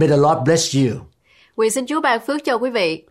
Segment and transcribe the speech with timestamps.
[0.00, 1.00] May the Lord bless you.
[1.56, 3.02] Nguyện xin Chúa ban phước cho quý vị.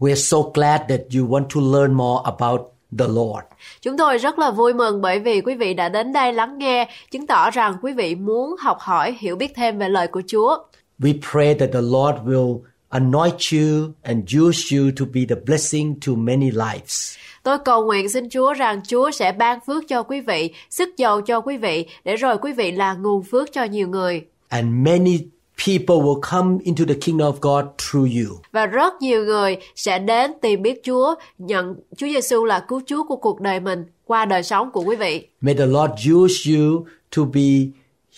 [0.00, 2.60] We are so glad that you want to learn more about
[2.98, 3.44] the Lord.
[3.82, 6.88] Chúng tôi rất là vui mừng bởi vì quý vị đã đến đây lắng nghe,
[7.10, 10.58] chứng tỏ rằng quý vị muốn học hỏi, hiểu biết thêm về lời của Chúa.
[10.98, 16.00] We pray that the Lord will anoint you and use you to be the blessing
[16.06, 17.16] to many lives.
[17.42, 21.20] Tôi cầu nguyện xin Chúa rằng Chúa sẽ ban phước cho quý vị, sức giàu
[21.20, 24.22] cho quý vị, để rồi quý vị là nguồn phước cho nhiều người.
[24.48, 25.18] And many
[25.56, 28.40] people will come into the kingdom of God through you.
[28.52, 33.04] Và rất nhiều người sẽ đến tìm biết Chúa, nhận Chúa Giêsu là cứu Chúa
[33.04, 35.26] của cuộc đời mình qua đời sống của quý vị.
[35.40, 36.86] May the Lord use you
[37.16, 37.66] to be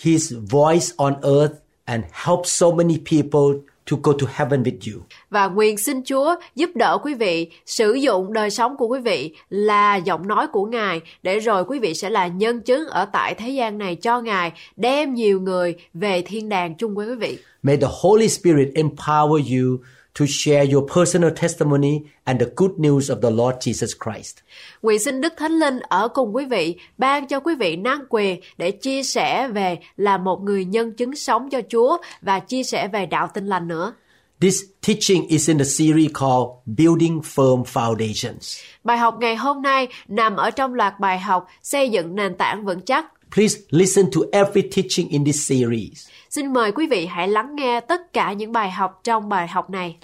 [0.03, 5.03] his voice on earth and help so many people to go to heaven with you.
[5.31, 9.35] Và nguyện xin Chúa giúp đỡ quý vị sử dụng đời sống của quý vị
[9.51, 13.35] là giọng nói của Ngài để rồi quý vị sẽ là nhân chứng ở tại
[13.35, 17.39] thế gian này cho Ngài đem nhiều người về thiên đàng chung với quý vị.
[17.63, 19.79] May the Holy Spirit empower you
[20.19, 24.37] to share your personal testimony and the good news of the Lord Jesus Christ.
[24.83, 28.41] Nguyện xin Đức Thánh Linh ở cùng quý vị, ban cho quý vị năng quyền
[28.59, 32.89] để chia sẻ về là một người nhân chứng sống cho Chúa và chia sẻ
[32.89, 33.95] về đạo tin lành nữa.
[34.41, 38.63] This teaching is in the series called Building Firm Foundations.
[38.85, 42.65] Bài học ngày hôm nay nằm ở trong loạt bài học xây dựng nền tảng
[42.65, 43.07] vững chắc.
[43.31, 46.09] Please listen to every teaching in this series.
[46.31, 49.71] Xin mời quý vị hãy lắng nghe tất cả những bài học trong bài học
[49.71, 49.97] này.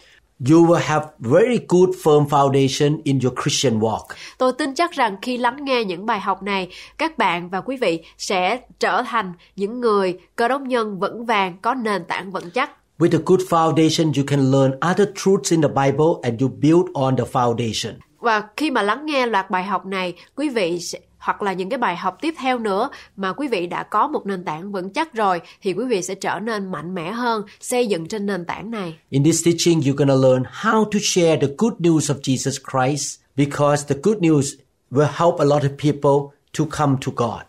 [0.50, 4.04] You will have very good firm foundation in your Christian walk.
[4.38, 6.68] Tôi tin chắc rằng khi lắng nghe những bài học này,
[6.98, 11.56] các bạn và quý vị sẽ trở thành những người cơ đốc nhân vững vàng,
[11.62, 12.70] có nền tảng vững chắc.
[12.98, 16.86] With a good foundation, you can learn other truths in the Bible and you build
[16.94, 17.92] on the foundation.
[18.18, 21.68] Và khi mà lắng nghe loạt bài học này, quý vị sẽ hoặc là những
[21.68, 24.90] cái bài học tiếp theo nữa mà quý vị đã có một nền tảng vững
[24.90, 28.44] chắc rồi thì quý vị sẽ trở nên mạnh mẽ hơn xây dựng trên nền
[28.44, 28.98] tảng này.
[29.10, 33.20] In this teaching, you're to learn how to share the good news of Jesus Christ
[33.36, 34.56] because the good news
[34.90, 37.42] will help a lot of people to come to God.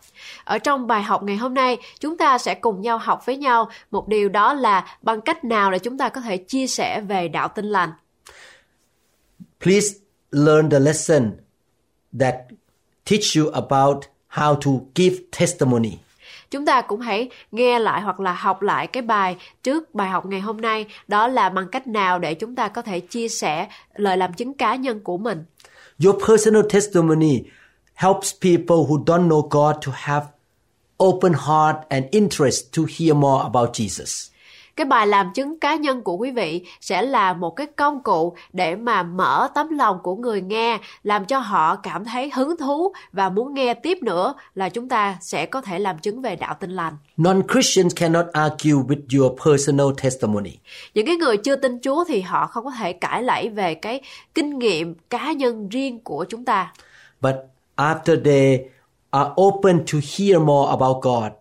[0.43, 3.69] Ở trong bài học ngày hôm nay, chúng ta sẽ cùng nhau học với nhau
[3.91, 7.27] một điều đó là bằng cách nào để chúng ta có thể chia sẻ về
[7.27, 7.89] đạo tin lành.
[9.63, 9.87] Please
[10.31, 11.31] learn the lesson
[12.19, 12.35] that
[13.05, 15.91] teach you about how to give testimony.
[16.51, 20.25] Chúng ta cũng hãy nghe lại hoặc là học lại cái bài trước bài học
[20.25, 23.67] ngày hôm nay, đó là bằng cách nào để chúng ta có thể chia sẻ
[23.95, 25.43] lời làm chứng cá nhân của mình.
[26.05, 27.41] Your personal testimony
[27.93, 30.25] helps people who don't know God to have
[31.03, 34.30] open heart and interest to hear more about Jesus.
[34.81, 38.35] Cái bài làm chứng cá nhân của quý vị sẽ là một cái công cụ
[38.53, 42.93] để mà mở tấm lòng của người nghe, làm cho họ cảm thấy hứng thú
[43.11, 46.55] và muốn nghe tiếp nữa là chúng ta sẽ có thể làm chứng về đạo
[46.59, 46.93] tin lành.
[47.17, 50.51] Non-Christians cannot argue with your personal testimony.
[50.93, 54.01] Những cái người chưa tin Chúa thì họ không có thể cãi lẫy về cái
[54.33, 56.73] kinh nghiệm cá nhân riêng của chúng ta.
[57.21, 57.35] But
[57.75, 58.59] after they
[59.09, 61.31] are open to hear more about God,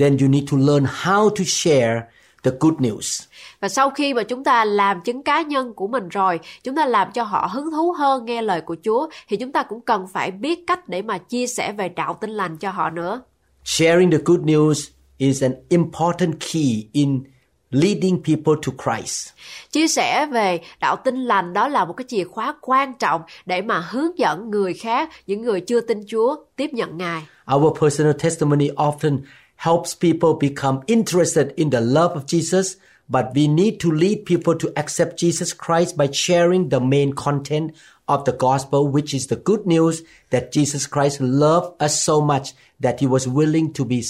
[0.00, 2.00] then you need to learn how to share
[2.42, 3.22] the good news.
[3.60, 6.86] Và sau khi mà chúng ta làm chứng cá nhân của mình rồi, chúng ta
[6.86, 10.06] làm cho họ hứng thú hơn nghe lời của Chúa thì chúng ta cũng cần
[10.12, 13.22] phải biết cách để mà chia sẻ về đạo tin lành cho họ nữa.
[13.64, 17.24] Sharing the good news is an important key in
[17.70, 19.28] leading people to Christ.
[19.70, 23.62] Chia sẻ về đạo tin lành đó là một cái chìa khóa quan trọng để
[23.62, 27.26] mà hướng dẫn người khác, những người chưa tin Chúa tiếp nhận Ngài.
[27.54, 29.18] Our personal testimony often
[29.58, 32.76] helps people become interested in the love of Jesus,
[33.10, 37.74] but we need to lead people to accept Jesus Christ by sharing the main content
[38.06, 42.52] of the gospel, which is the good news that Jesus Christ loved us so much
[42.78, 44.04] that he was willing to be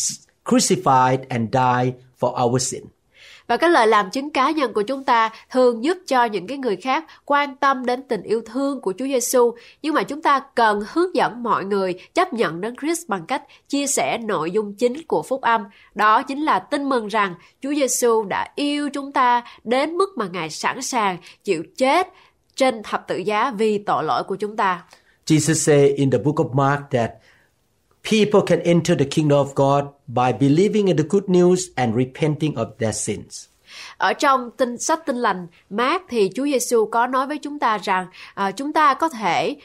[0.45, 2.91] crucified and die for our sin.
[3.49, 6.59] Và cái lời làm chứng cá nhân của chúng ta thường giúp cho những cái
[6.59, 10.41] người khác quan tâm đến tình yêu thương của Chúa Giêsu, nhưng mà chúng ta
[10.55, 14.75] cần hướng dẫn mọi người chấp nhận đến Christ bằng cách chia sẻ nội dung
[14.75, 15.65] chính của phúc âm.
[15.95, 20.27] Đó chính là tin mừng rằng Chúa Giêsu đã yêu chúng ta đến mức mà
[20.33, 22.09] Ngài sẵn sàng chịu chết
[22.55, 24.83] trên thập tự giá vì tội lỗi của chúng ta.
[25.27, 27.11] Jesus said in the book of Mark that
[28.11, 32.55] People can enter the kingdom of God by believing in the good news and repenting
[32.55, 33.47] of their sins.
[33.97, 37.79] Ở trong tinh sách Tin lành Mát thì Chúa Giêsu có nói với chúng ta
[37.79, 39.57] rằng à, chúng ta có thể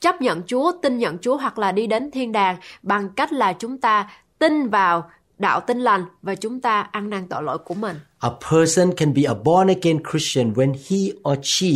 [0.00, 3.52] chấp nhận Chúa, tin nhận Chúa hoặc là đi đến thiên đàng bằng cách là
[3.52, 7.74] chúng ta tin vào đạo tin lành và chúng ta ăn năn tội lỗi của
[7.74, 7.96] mình.
[8.18, 11.68] A person can be a born again Christian when he or she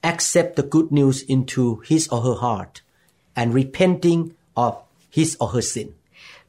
[0.00, 2.70] accept the good news into his or her heart
[3.34, 4.85] and repenting of
[5.16, 5.88] his or her sin.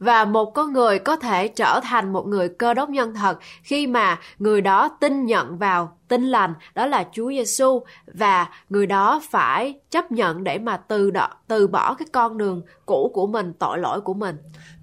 [0.00, 3.86] Và một con người có thể trở thành một người cơ đốc nhân thật khi
[3.86, 9.22] mà người đó tin nhận vào tin lành đó là Chúa Giêsu và người đó
[9.30, 13.52] phải chấp nhận để mà từ đó, từ bỏ cái con đường cũ của mình,
[13.58, 14.36] tội lỗi của mình.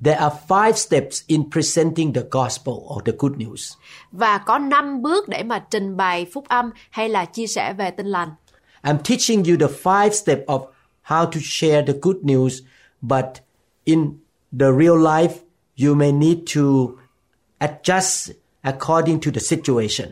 [0.04, 3.76] There are five steps in presenting the gospel or the good news.
[4.12, 7.92] Và có năm bước để mà trình bày phúc âm hay là chia sẻ về
[7.92, 8.30] tin lành.
[8.84, 10.66] I'm teaching you the five steps of
[11.08, 12.64] how to share the good news,
[13.02, 13.26] but
[13.86, 14.14] in
[14.60, 15.34] the real life,
[15.86, 16.62] you may need to
[17.60, 20.08] adjust according to the situation.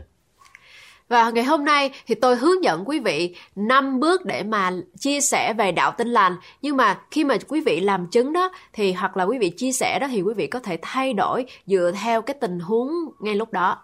[1.10, 5.22] Và ngày hôm nay thì tôi hướng dẫn quý vị năm bước để mà chia
[5.22, 6.36] sẻ về đạo tin lành.
[6.62, 9.72] Nhưng mà khi mà quý vị làm chứng đó thì hoặc là quý vị chia
[9.72, 13.36] sẻ đó thì quý vị có thể thay đổi dựa theo cái tình huống ngay
[13.36, 13.78] lúc đó.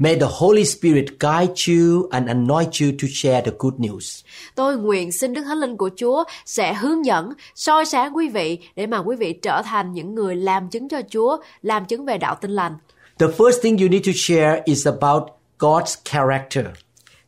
[0.00, 4.24] May the Holy Spirit guide you and anoint you to share the good news.
[4.54, 8.58] Tôi nguyện xin Đức Thánh Linh của Chúa sẽ hướng dẫn, soi sáng quý vị
[8.76, 12.18] để mà quý vị trở thành những người làm chứng cho Chúa, làm chứng về
[12.18, 12.72] đạo tin lành.
[13.18, 15.22] The first thing you need to share is about
[15.58, 16.66] God's character.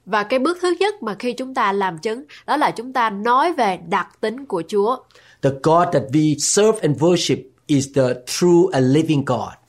[0.07, 3.11] Và cái bước thứ nhất mà khi chúng ta làm chứng đó là chúng ta
[3.11, 4.97] nói về đặc tính của Chúa.
[5.43, 9.60] The God that we serve and worship is the true and living God.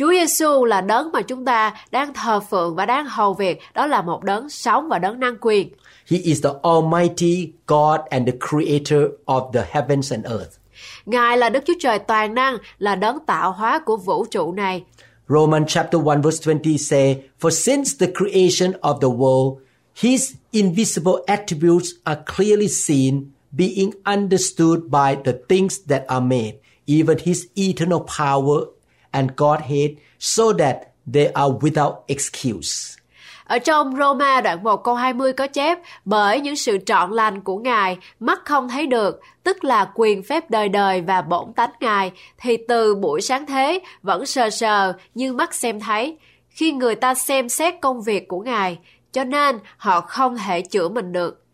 [0.00, 3.86] Chúa Giêsu là đấng mà chúng ta đang thờ phượng và đang hầu việc, đó
[3.86, 5.68] là một đấng sống và đấng năng quyền.
[6.06, 10.50] He is the Almighty God and the creator of the heavens and earth.
[11.06, 14.84] Ngài là Đức Chúa Trời toàn năng, là đấng tạo hóa của vũ trụ này.
[15.28, 19.56] Romans chapter 1 verse 20 say, For since the creation of the world,
[19.94, 26.54] his invisible attributes are clearly seen, being understood by the things that are made,
[26.86, 28.79] even his eternal power
[29.10, 30.76] and Godhead, so that
[31.14, 32.96] they are without excuse.
[33.44, 37.56] Ở trong Roma đoạn 1 câu 20 có chép bởi những sự trọn lành của
[37.56, 42.12] Ngài mắt không thấy được, tức là quyền phép đời đời và bổn tánh Ngài,
[42.38, 46.16] thì từ buổi sáng thế vẫn sờ sờ như mắt xem thấy.
[46.48, 48.78] Khi người ta xem xét công việc của Ngài,
[49.12, 51.44] cho nên họ không thể chữa mình được.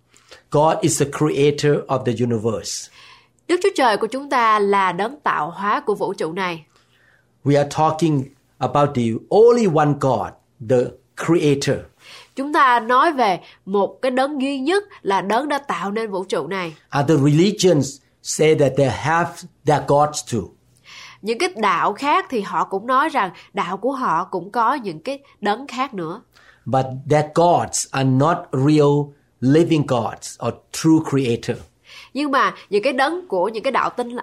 [0.51, 2.93] God is the creator of the universe.
[3.49, 6.65] Đức Chúa Trời của chúng ta là đấng tạo hóa của vũ trụ này.
[7.47, 8.25] We are talking
[8.59, 10.33] about the only one God,
[10.69, 11.79] the creator.
[12.37, 16.25] Chúng ta nói về một cái đấng duy nhất là đấng đã tạo nên vũ
[16.25, 16.75] trụ này.
[17.01, 19.31] Other religions say that they have
[19.67, 20.41] their gods too.
[21.23, 25.01] Những cái đạo khác thì họ cũng nói rằng đạo của họ cũng có những
[25.01, 26.21] cái đấng khác nữa.
[26.65, 31.57] But their gods are not real living gods or true creator.
[32.17, 34.17] Nhưng mà những cái đấng của những cái đạo tinh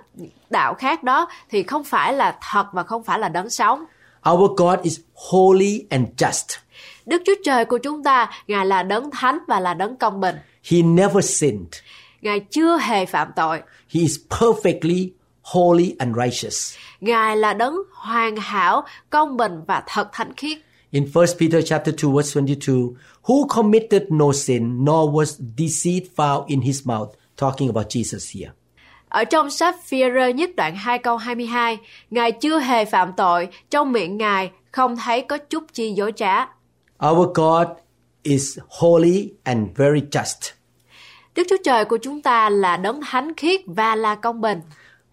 [0.50, 3.86] đạo khác đó thì không phải là thật và không phải là đấng sống.
[4.30, 6.58] Our God is holy and just.
[7.06, 10.36] Đức Chúa Trời của chúng ta, Ngài là đấng thánh và là đấng công bình.
[10.72, 11.74] He never sinned.
[12.22, 13.62] Ngài chưa hề phạm tội.
[13.90, 15.10] He is perfectly
[15.42, 16.76] holy and righteous.
[17.02, 20.58] Ngài là đấng hoàn hảo, công bình và thật thánh khiết.
[20.92, 22.76] In 1 Peter chapter 2 verse 22,
[23.24, 28.52] who committed no sin nor was deceit found in his mouth, talking about Jesus here.
[29.10, 31.78] Ở trong sách Phi-rơ nhất đoạn 2 câu 22,
[32.10, 36.46] Ngài chưa hề phạm tội, trong miệng Ngài không thấy có chút chi dối trá.
[37.10, 37.68] Our God
[38.24, 40.52] is holy and very just.
[41.36, 44.62] Đức Chúa Trời của chúng ta là đấng thánh khiết và là công bình.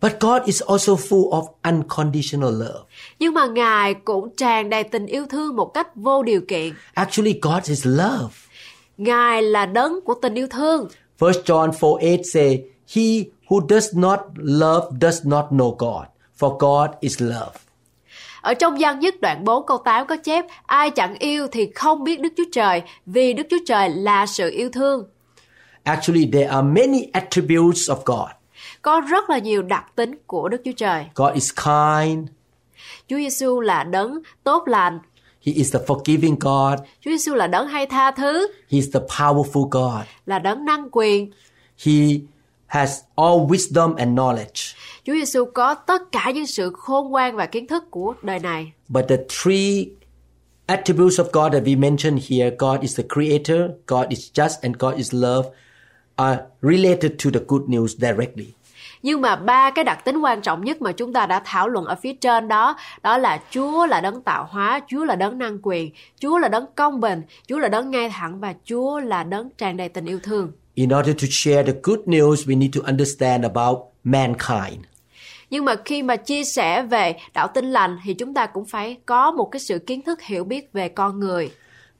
[0.00, 2.80] But God is also full of unconditional love.
[3.18, 6.74] Nhưng mà Ngài cũng tràn đầy tình yêu thương một cách vô điều kiện.
[6.94, 8.34] Actually, God is love.
[8.96, 10.88] Ngài là đấng của tình yêu thương.
[11.20, 16.06] 1 John 4 8 say, He who does not love does not know God,
[16.38, 17.52] for God is love.
[18.40, 22.04] Ở trong gian nhất đoạn 4 câu 8 có chép Ai chẳng yêu thì không
[22.04, 25.04] biết Đức Chúa Trời Vì Đức Chúa Trời là sự yêu thương
[25.84, 28.30] Actually, there are many attributes of God.
[28.82, 32.28] Có rất là nhiều đặc tính của Đức Chúa Trời God is kind.
[33.08, 34.98] Chúa Giêsu là đấng tốt lành
[35.46, 36.78] He is the forgiving God.
[37.04, 40.06] Chúa Giêsu là đấng hay tha thứ He is the powerful God.
[40.26, 41.30] Là đấng năng quyền
[41.84, 41.92] He
[42.66, 44.74] has all wisdom and knowledge.
[45.04, 48.72] Chúa Giêsu có tất cả những sự khôn ngoan và kiến thức của đời này
[48.88, 49.84] But the three
[50.66, 54.76] attributes of God that we mentioned here God is the creator, God is just, and
[54.78, 55.46] God is love
[56.16, 58.54] are related to the good news directly.
[59.02, 61.84] Nhưng mà ba cái đặc tính quan trọng nhất mà chúng ta đã thảo luận
[61.84, 65.58] ở phía trên đó, đó là Chúa là đấng tạo hóa, Chúa là đấng năng
[65.62, 69.50] quyền, Chúa là đấng công bình, Chúa là đấng ngay thẳng và Chúa là đấng
[69.58, 70.52] tràn đầy tình yêu thương.
[70.74, 74.84] In order to share the good news, we need to understand about mankind.
[75.50, 78.96] Nhưng mà khi mà chia sẻ về đạo tin lành thì chúng ta cũng phải
[79.06, 81.50] có một cái sự kiến thức hiểu biết về con người.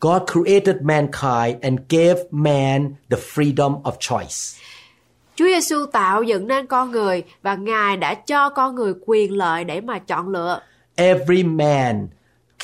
[0.01, 4.60] God created mankind and gave man the freedom of choice.
[5.41, 9.65] Chúa Giêsu tạo dựng nên con người và Ngài đã cho con người quyền lợi
[9.65, 10.61] để mà chọn lựa.
[10.95, 12.09] Every man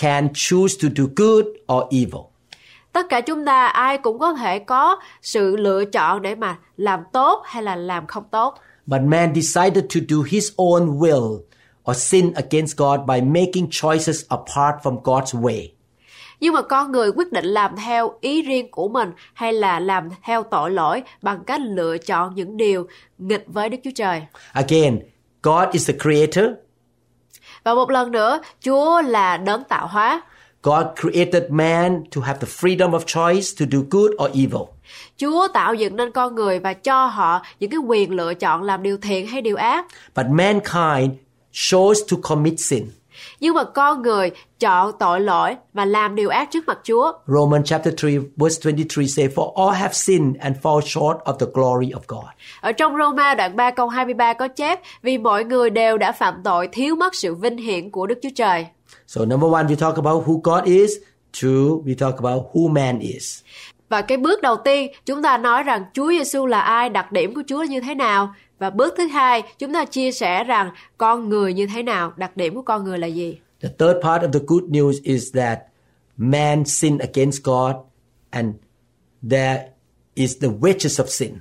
[0.00, 2.22] can choose to do good or evil.
[2.92, 7.00] Tất cả chúng ta ai cũng có thể có sự lựa chọn để mà làm
[7.12, 8.58] tốt hay là làm không tốt.
[8.86, 11.38] But man decided to do his own will
[11.90, 15.75] or sin against God by making choices apart from God's way.
[16.40, 20.08] Nhưng mà con người quyết định làm theo ý riêng của mình hay là làm
[20.22, 22.86] theo tội lỗi bằng cách lựa chọn những điều
[23.18, 24.22] nghịch với Đức Chúa Trời.
[24.52, 25.00] Again,
[25.42, 26.44] God is the creator.
[27.64, 30.22] Và một lần nữa, Chúa là đấng tạo hóa.
[30.62, 34.62] God created man to have the freedom of choice to do good or evil.
[35.16, 38.82] Chúa tạo dựng nên con người và cho họ những cái quyền lựa chọn làm
[38.82, 39.86] điều thiện hay điều ác.
[40.16, 41.12] But mankind
[41.52, 42.86] chose to commit sin.
[43.46, 47.12] Nhưng mà con người chọn tội lỗi và làm điều ác trước mặt Chúa.
[47.26, 51.46] Romans chapter 3 verse 23 say for all have sinned and fall short of the
[51.54, 52.24] glory of God.
[52.60, 56.34] Ở trong Roma đoạn 3 câu 23 có chép vì mọi người đều đã phạm
[56.44, 58.66] tội thiếu mất sự vinh hiển của Đức Chúa Trời.
[59.06, 60.90] So number one, we talk about who God is.
[61.32, 63.40] Two, we talk about who man is.
[63.88, 67.34] Và cái bước đầu tiên chúng ta nói rằng Chúa Giêsu là ai, đặc điểm
[67.34, 68.34] của Chúa như thế nào.
[68.58, 72.36] Và bước thứ hai chúng ta chia sẻ rằng con người như thế nào, đặc
[72.36, 73.38] điểm của con người là gì.
[73.60, 75.58] The third part of the good news is that
[76.16, 77.76] man sinned against God
[78.30, 78.54] and
[79.30, 79.68] there
[80.14, 81.38] is the wages of sin.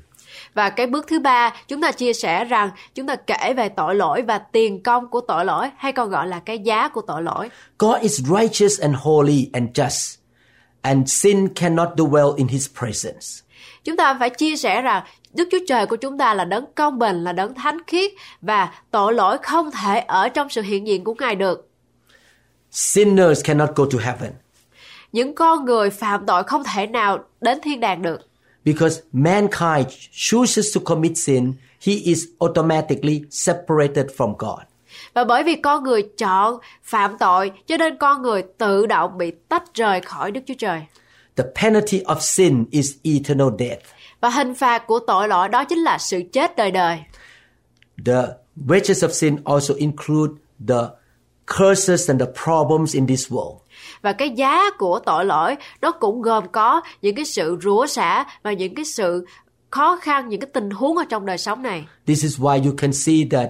[0.54, 3.96] Và cái bước thứ ba, chúng ta chia sẻ rằng chúng ta kể về tội
[3.96, 7.24] lỗi và tiền công của tội lỗi hay còn gọi là cái giá của tội
[7.24, 7.50] lỗi.
[7.80, 10.18] God is righteous and holy and just,
[10.82, 13.46] and sin cannot dwell in his presence.
[13.84, 15.04] Chúng ta phải chia sẻ rằng
[15.36, 18.12] Đức Chúa Trời của chúng ta là đấng công bình, là đấng thánh khiết
[18.42, 21.70] và tội lỗi không thể ở trong sự hiện diện của Ngài được.
[22.72, 24.32] Sinners cannot go to heaven
[25.12, 28.22] Những con người phạm tội không thể nào đến thiên đàng được.
[28.66, 31.54] because mankind chooses to commit sin,
[31.86, 34.60] he is automatically separated from God.
[35.14, 39.32] Và bởi vì con người chọn phạm tội cho nên con người tự động bị
[39.50, 40.82] tách rời khỏi Đức Chúa Trời.
[41.36, 43.82] The penalty of sin is eternal death.
[44.26, 47.00] Và hình phạt của tội lỗi đó chính là sự chết đời đời.
[48.06, 48.22] The
[48.68, 50.34] wages of sin also include
[50.68, 50.82] the
[51.58, 53.58] curses and the problems in this world.
[54.02, 58.26] Và cái giá của tội lỗi nó cũng gồm có những cái sự rủa xả
[58.44, 59.26] và những cái sự
[59.70, 61.86] khó khăn, những cái tình huống ở trong đời sống này.
[62.06, 63.50] This is why you can see that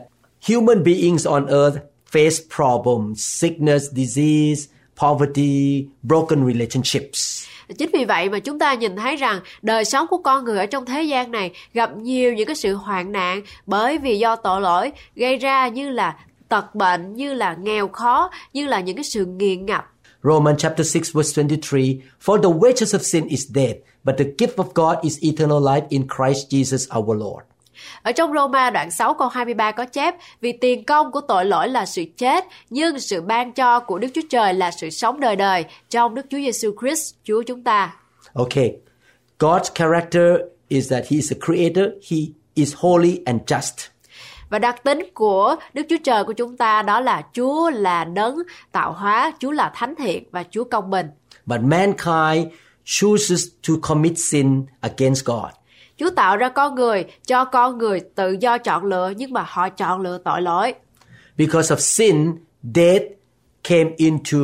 [0.49, 1.77] human beings on earth
[2.11, 4.69] face problems, sickness, disease,
[5.01, 7.47] poverty, broken relationships.
[7.77, 10.65] Chính vì vậy mà chúng ta nhìn thấy rằng đời sống của con người ở
[10.65, 14.61] trong thế gian này gặp nhiều những cái sự hoạn nạn bởi vì do tội
[14.61, 16.15] lỗi gây ra như là
[16.49, 19.85] tật bệnh, như là nghèo khó, như là những cái sự nghiện ngập.
[20.23, 21.79] Romans chapter 6 verse 23
[22.25, 25.85] For the wages of sin is death, but the gift of God is eternal life
[25.89, 27.54] in Christ Jesus our Lord.
[28.01, 31.69] Ở trong Roma đoạn 6 câu 23 có chép Vì tiền công của tội lỗi
[31.69, 35.35] là sự chết Nhưng sự ban cho của Đức Chúa Trời là sự sống đời
[35.35, 37.93] đời Trong Đức Chúa Giêsu Christ Chúa chúng ta
[38.33, 38.75] Okay.
[39.39, 42.17] God's character is that he is a creator, he
[42.55, 43.89] is holy and just.
[44.49, 48.37] Và đặc tính của Đức Chúa Trời của chúng ta đó là Chúa là đấng
[48.71, 51.07] tạo hóa, Chúa là thánh thiện và Chúa công bình.
[51.45, 52.47] But mankind
[52.85, 55.51] chooses to commit sin against God.
[55.97, 59.69] Chúa tạo ra con người, cho con người tự do chọn lựa nhưng mà họ
[59.69, 60.73] chọn lựa tội lỗi.
[61.37, 62.31] Because of sin,
[62.75, 63.03] death
[63.63, 64.37] came into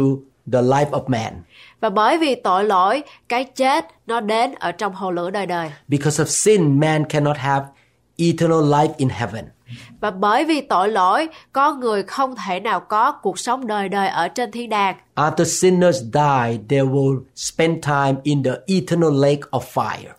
[0.51, 1.33] the life of man.
[1.79, 5.71] Và bởi vì tội lỗi, cái chết nó đến ở trong hồ lửa đời đời.
[5.87, 7.65] Because of sin, man cannot have
[8.17, 9.45] eternal life in heaven.
[9.99, 14.07] Và bởi vì tội lỗi, con người không thể nào có cuộc sống đời đời
[14.07, 14.95] ở trên thiên đàng.
[15.15, 20.11] After sinners die, they will spend time in the eternal lake of fire.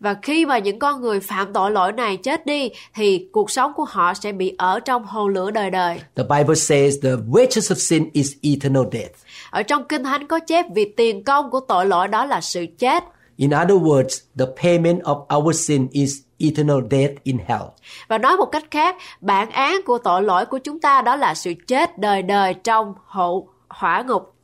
[0.00, 3.72] Và khi mà những con người phạm tội lỗi này chết đi thì cuộc sống
[3.76, 6.00] của họ sẽ bị ở trong hồ lửa đời đời.
[6.16, 9.14] The Bible says the wages of sin is eternal death.
[9.50, 12.66] Ở trong Kinh Thánh có chép vì tiền công của tội lỗi đó là sự
[12.78, 13.04] chết.
[13.36, 17.62] In other words, the payment of our sin is eternal death in hell.
[18.08, 21.34] Và nói một cách khác, bản án của tội lỗi của chúng ta đó là
[21.34, 24.34] sự chết đời đời trong hậu hỏa ngục.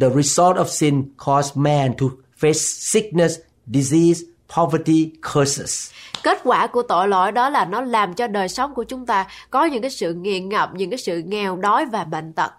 [0.00, 2.06] The result of sin caused man to
[2.40, 2.52] face
[2.92, 5.90] sickness, disease, poverty, curses.
[6.22, 9.26] Kết quả của tội lỗi đó là nó làm cho đời sống của chúng ta
[9.50, 12.52] có những cái sự nghiện ngập, những cái sự nghèo đói và bệnh tật.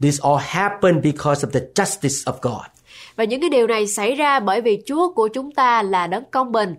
[0.00, 2.66] This all happened because of the justice of God.
[3.16, 6.24] Và những cái điều này xảy ra bởi vì Chúa của chúng ta là đấng
[6.30, 6.74] công bình.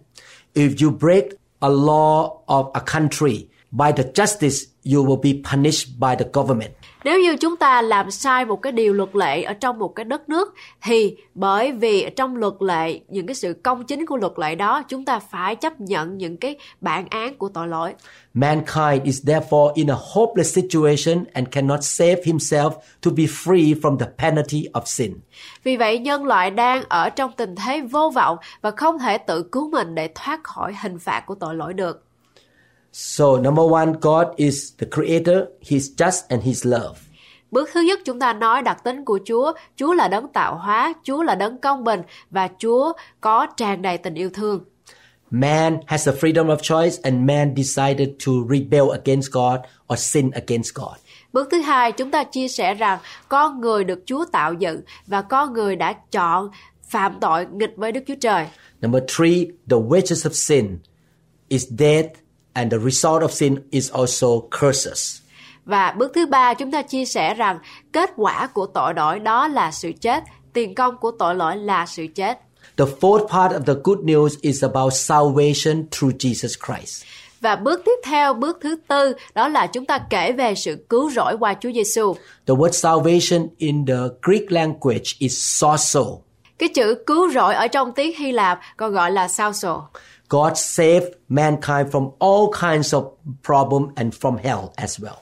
[0.53, 1.23] If you break
[1.59, 6.71] a law of a country by the justice, you will be punished by the government.
[7.03, 10.03] Nếu như chúng ta làm sai một cái điều luật lệ ở trong một cái
[10.05, 14.33] đất nước thì bởi vì trong luật lệ những cái sự công chính của luật
[14.35, 17.93] lệ đó chúng ta phải chấp nhận những cái bản án của tội lỗi.
[18.33, 22.71] Mankind is therefore in a hopeless situation and cannot save himself
[23.05, 25.13] to be free from the penalty of sin.
[25.63, 29.43] Vì vậy nhân loại đang ở trong tình thế vô vọng và không thể tự
[29.51, 32.06] cứu mình để thoát khỏi hình phạt của tội lỗi được.
[32.99, 36.99] So, number one, God is the creator, He's just and He's love.
[37.51, 40.93] Bước thứ nhất chúng ta nói đặc tính của Chúa, Chúa là đấng tạo hóa,
[41.03, 42.01] Chúa là đấng công bình
[42.31, 44.63] và Chúa có tràn đầy tình yêu thương.
[45.31, 49.59] Man has a freedom of choice and man decided to rebel against God
[49.93, 50.97] or sin against God.
[51.33, 52.99] Bước thứ hai, chúng ta chia sẻ rằng
[53.29, 56.49] con người được Chúa tạo dựng và con người đã chọn
[56.83, 58.47] phạm tội nghịch với Đức Chúa Trời.
[58.81, 60.77] Number three, the wages of sin
[61.47, 62.26] is death
[62.57, 64.27] and the result of sin is also
[64.59, 65.21] curses.
[65.65, 67.59] Và bước thứ ba, chúng ta chia sẻ rằng
[67.91, 70.23] kết quả của tội lỗi đó là sự chết,
[70.53, 72.39] tiền công của tội lỗi là sự chết.
[72.77, 77.03] The fourth part of the good news is about salvation through Jesus Christ.
[77.41, 81.11] Và bước tiếp theo, bước thứ tư, đó là chúng ta kể về sự cứu
[81.11, 82.13] rỗi qua Chúa Giêsu.
[82.47, 86.17] The word salvation in the Greek language is sozo.
[86.57, 89.83] Cái chữ cứu rỗi ở trong tiếng Hy Lạp còn gọi là sổ.
[90.29, 93.03] God saved mankind from all kinds of
[93.43, 95.17] problem and from hell as well.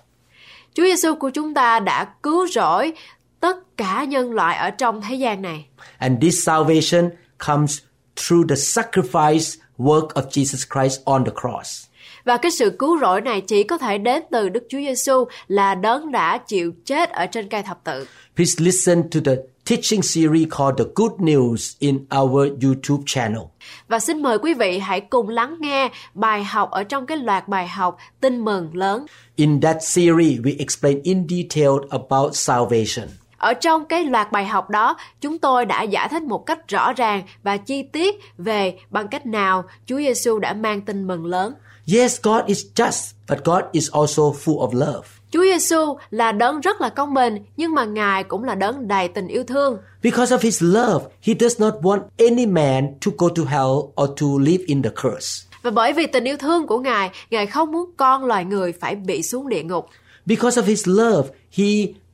[0.74, 2.94] Chúa Giêsu của chúng ta đã cứu rỗi
[3.40, 5.66] tất cả nhân loại ở trong thế gian này.
[5.98, 7.10] And this salvation
[7.48, 7.80] comes
[8.16, 11.86] through the sacrifice work of Jesus Christ on the cross.
[12.24, 15.76] Và cái sự cứu rỗi này chỉ có thể đến từ Đức Chúa Giêsu là
[15.76, 18.08] đấng đã chịu chết ở trên cây thập tự.
[18.36, 23.42] Please listen to the teaching series called The Good News in our YouTube channel.
[23.88, 27.48] Và xin mời quý vị hãy cùng lắng nghe bài học ở trong cái loạt
[27.48, 29.06] bài học Tin mừng lớn.
[29.36, 33.08] In that series, we explain in detail about salvation.
[33.38, 36.94] Ở trong cái loạt bài học đó, chúng tôi đã giải thích một cách rõ
[36.94, 41.54] ràng và chi tiết về bằng cách nào Chúa Giêsu đã mang tin mừng lớn.
[41.94, 45.08] Yes, God is just, but God is also full of love.
[45.32, 49.08] Chúa Giêsu là đấng rất là công bình, nhưng mà Ngài cũng là đấng đầy
[49.08, 49.78] tình yêu thương.
[50.04, 54.10] Because of his love, he does not want any man to go to hell or
[54.22, 55.48] to live in the curse.
[55.62, 58.96] Và bởi vì tình yêu thương của Ngài, Ngài không muốn con loài người phải
[58.96, 59.86] bị xuống địa ngục.
[60.26, 61.66] Because of his love, he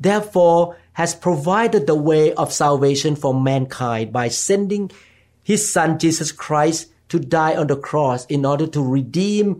[0.03, 4.87] therefore has provided the way of salvation for mankind by sending
[5.45, 9.55] his son Jesus Christ to die on the cross in order to redeem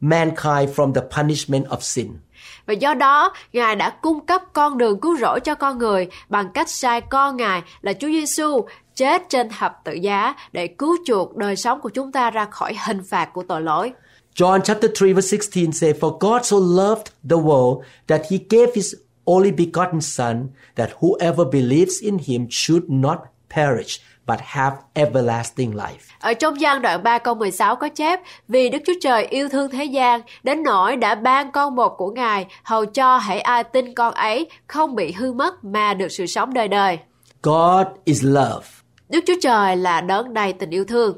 [0.00, 2.18] mankind from the punishment of sin.
[2.66, 6.52] Và do đó, Ngài đã cung cấp con đường cứu rỗi cho con người bằng
[6.54, 11.36] cách sai con Ngài là Chúa Giêsu chết trên thập tự giá để cứu chuộc
[11.36, 13.92] đời sống của chúng ta ra khỏi hình phạt của tội lỗi.
[14.34, 18.66] John chapter 3 verse 16 say, For God so loved the world that he gave
[18.74, 18.94] his
[19.24, 23.18] only begotten Son, that whoever believes in him should not
[23.50, 25.98] perish, but have everlasting life.
[26.20, 29.70] Ở trong gian đoạn 3 câu 16 có chép Vì Đức Chúa Trời yêu thương
[29.70, 33.94] thế gian Đến nỗi đã ban con một của Ngài Hầu cho hãy ai tin
[33.94, 36.98] con ấy Không bị hư mất mà được sự sống đời đời
[37.42, 38.66] God is love,
[39.08, 41.16] Đức Chúa Trời là đấng đầy tình yêu thương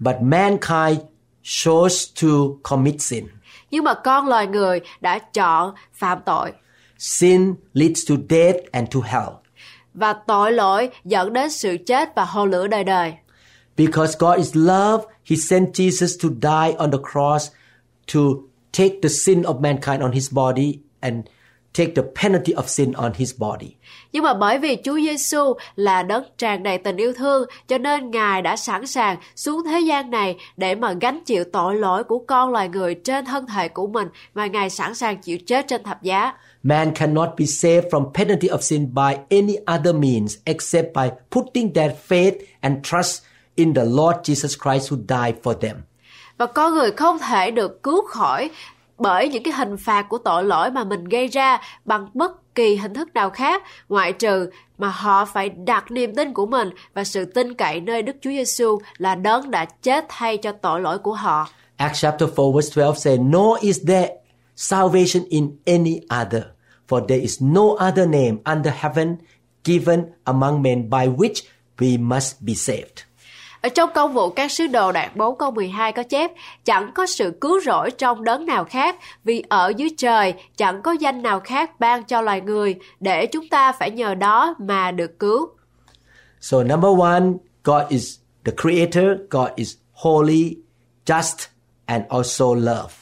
[0.00, 1.00] but mankind
[1.42, 2.28] chose to
[2.62, 3.26] commit sin.
[3.70, 6.52] Nhưng mà con loài người đã chọn phạm tội
[6.98, 9.28] Sin leads to death and to hell.
[9.94, 13.14] Và tội lỗi dẫn đến sự chết và hồ lửa đời đời
[13.76, 17.50] Because God is love, he sent Jesus to die on the cross
[18.14, 18.20] to
[18.72, 21.26] take the sin of mankind on his body and
[21.74, 23.74] take the penalty of sin on his body.
[24.12, 28.10] Nhưng mà bởi vì Chúa Giêsu là đấng tràn đầy tình yêu thương, cho nên
[28.10, 32.18] Ngài đã sẵn sàng xuống thế gian này để mà gánh chịu tội lỗi của
[32.18, 35.82] con loài người trên thân thể của mình và Ngài sẵn sàng chịu chết trên
[35.82, 36.32] thập giá.
[36.62, 41.72] Man cannot be saved from penalty of sin by any other means except by putting
[41.72, 43.22] their faith and trust
[43.54, 45.76] in the Lord Jesus Christ who died for them.
[46.38, 48.50] Và con người không thể được cứu khỏi
[48.98, 52.76] bởi những cái hình phạt của tội lỗi mà mình gây ra bằng bất kỳ
[52.76, 57.04] hình thức nào khác ngoại trừ mà họ phải đặt niềm tin của mình và
[57.04, 60.98] sự tin cậy nơi Đức Chúa Giêsu là đấng đã chết thay cho tội lỗi
[60.98, 61.48] của họ.
[61.76, 64.19] Acts chapter 4 verse 12 says, Nor is there
[64.60, 66.42] salvation in any other,
[66.86, 69.16] for there is no other name under heaven
[69.64, 71.42] given among men by which
[71.78, 73.04] we must be saved.
[73.60, 76.30] Ở trong công vụ các sứ đồ đoạn 4 câu 12 có chép,
[76.64, 80.92] chẳng có sự cứu rỗi trong đấng nào khác, vì ở dưới trời chẳng có
[80.92, 85.18] danh nào khác ban cho loài người, để chúng ta phải nhờ đó mà được
[85.18, 85.48] cứu.
[86.40, 87.22] So, number one,
[87.64, 90.56] God is the creator, God is holy,
[91.06, 91.46] just,
[91.86, 92.99] and also love.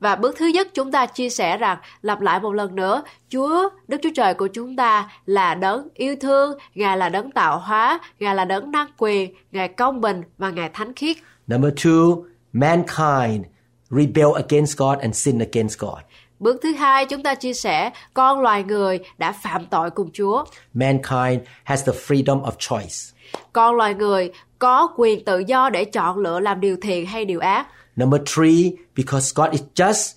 [0.00, 3.68] Và bước thứ nhất chúng ta chia sẻ rằng lặp lại một lần nữa, Chúa,
[3.88, 8.00] Đức Chúa Trời của chúng ta là đấng yêu thương, Ngài là đấng tạo hóa,
[8.18, 11.16] Ngài là đấng năng quyền, Ngài công bình và Ngài thánh khiết.
[11.46, 13.46] Number two, mankind
[13.90, 15.98] rebel against God and sin against God.
[16.38, 20.44] Bước thứ hai chúng ta chia sẻ con loài người đã phạm tội cùng Chúa.
[20.74, 23.18] Mankind has the freedom of choice.
[23.52, 27.40] Con loài người có quyền tự do để chọn lựa làm điều thiện hay điều
[27.40, 27.66] ác.
[27.98, 30.14] Number three, because God is just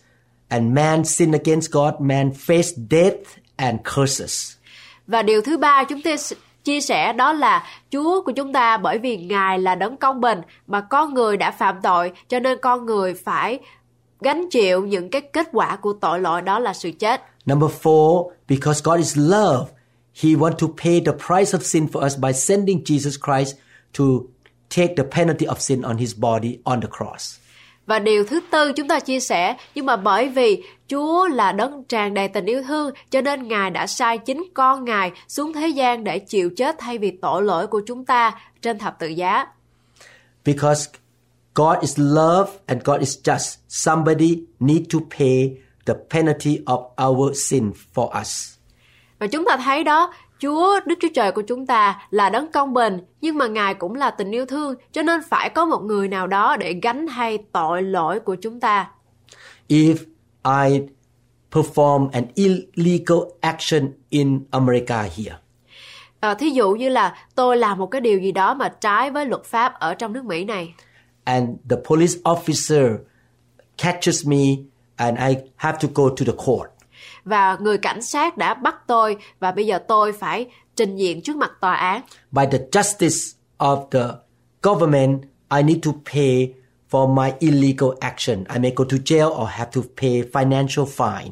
[0.49, 4.57] and man sin against God, man face death and curses.
[5.07, 6.15] Và điều thứ ba chúng ta
[6.63, 10.41] chia sẻ đó là Chúa của chúng ta bởi vì Ngài là đấng công bình
[10.67, 13.59] mà con người đã phạm tội cho nên con người phải
[14.21, 17.21] gánh chịu những cái kết quả của tội lỗi đó là sự chết.
[17.45, 19.71] Number four, because God is love,
[20.21, 23.55] He want to pay the price of sin for us by sending Jesus Christ
[23.97, 24.03] to
[24.69, 27.40] take the penalty of sin on His body on the cross.
[27.91, 31.83] Và điều thứ tư chúng ta chia sẻ, nhưng mà bởi vì Chúa là đấng
[31.83, 35.67] tràn đầy tình yêu thương, cho nên Ngài đã sai chính con Ngài xuống thế
[35.67, 39.45] gian để chịu chết thay vì tội lỗi của chúng ta trên thập tự giá.
[40.45, 40.89] Because
[41.55, 47.37] God is love and God is just, somebody need to pay the penalty of our
[47.49, 48.53] sin for us.
[49.19, 52.73] Và chúng ta thấy đó, Chúa, Đức Chúa Trời của chúng ta là đấng công
[52.73, 56.07] bình, nhưng mà Ngài cũng là tình yêu thương, cho nên phải có một người
[56.07, 58.91] nào đó để gánh thay tội lỗi của chúng ta.
[59.69, 59.95] If
[60.69, 60.81] I
[61.51, 65.35] perform an illegal action in America here,
[66.19, 69.25] À, thí dụ như là tôi làm một cái điều gì đó mà trái với
[69.25, 70.73] luật pháp ở trong nước Mỹ này.
[71.23, 72.97] and the police officer
[73.77, 74.37] catches me
[74.95, 76.69] and I have to go to the court.
[77.25, 81.35] Và người cảnh sát đã bắt tôi và bây giờ tôi phải trình diện trước
[81.35, 82.01] mặt tòa án.
[82.31, 84.03] By the justice of the
[84.61, 85.21] government,
[85.55, 86.53] I need to pay
[86.91, 88.43] for my illegal action.
[88.53, 91.31] I may go to jail or have to pay financial fine.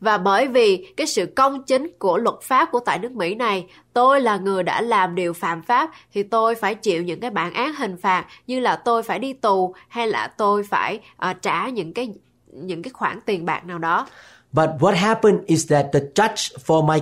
[0.00, 3.66] Và bởi vì cái sự công chính của luật pháp của tại nước Mỹ này,
[3.92, 7.52] tôi là người đã làm điều phạm pháp thì tôi phải chịu những cái bản
[7.52, 11.68] án hình phạt như là tôi phải đi tù hay là tôi phải ờ, trả
[11.68, 12.14] những cái
[12.52, 14.06] những cái khoản tiền bạc nào đó.
[14.52, 17.00] But what happened is that the judge for my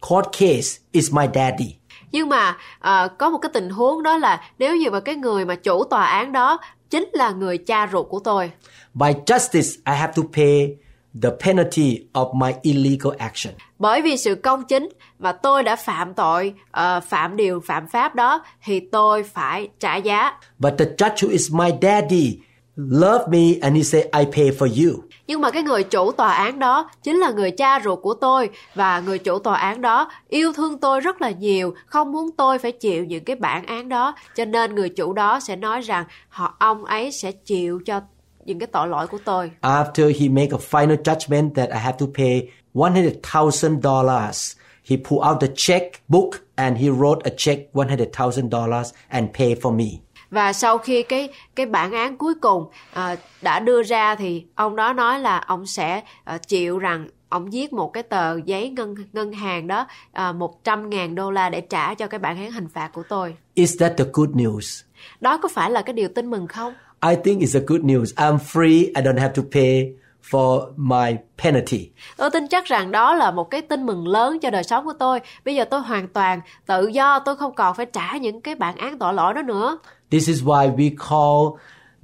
[0.00, 1.74] court case is my daddy.
[2.12, 5.44] Nhưng mà ờ, có một cái tình huống đó là nếu như mà cái người
[5.44, 6.58] mà chủ tòa án đó
[6.90, 8.50] chính là người cha ruột của tôi.
[8.94, 10.76] By justice, I have to pay
[11.22, 13.54] the penalty of my illegal action.
[13.78, 18.14] Bởi vì sự công chính và tôi đã phạm tội, ờ, phạm điều phạm pháp
[18.14, 20.32] đó thì tôi phải trả giá.
[20.58, 22.38] But the judge who is my daddy
[22.76, 25.07] loved me and he said, I pay for you.
[25.28, 28.50] Nhưng mà cái người chủ tòa án đó chính là người cha ruột của tôi
[28.74, 32.58] và người chủ tòa án đó yêu thương tôi rất là nhiều, không muốn tôi
[32.58, 36.04] phải chịu những cái bản án đó, cho nên người chủ đó sẽ nói rằng
[36.28, 38.00] họ ông ấy sẽ chịu cho
[38.44, 39.50] những cái tội lỗi của tôi.
[39.62, 45.40] After he make a final judgment that I have to pay $100,000, he pull out
[45.40, 49.86] the check book and he wrote a check $100,000 and pay for me.
[50.30, 54.76] Và sau khi cái cái bản án cuối cùng à, đã đưa ra thì ông
[54.76, 58.94] đó nói là ông sẽ à, chịu rằng ông viết một cái tờ giấy ngân
[59.12, 62.68] ngân hàng đó à, 100 ngàn đô la để trả cho cái bản án hình
[62.68, 63.36] phạt của tôi.
[63.54, 64.84] Is that the good news?
[65.20, 66.74] Đó có phải là cái điều tin mừng không?
[67.02, 68.04] I think it's a good news.
[68.04, 68.78] I'm free.
[68.78, 69.92] I don't have to pay
[70.30, 71.90] for my penalty.
[72.16, 74.92] Tôi tin chắc rằng đó là một cái tin mừng lớn cho đời sống của
[74.98, 75.20] tôi.
[75.44, 78.76] Bây giờ tôi hoàn toàn tự do, tôi không còn phải trả những cái bản
[78.76, 79.78] án tội lỗi đó nữa.
[80.10, 81.58] This is why we call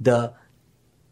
[0.05, 0.29] the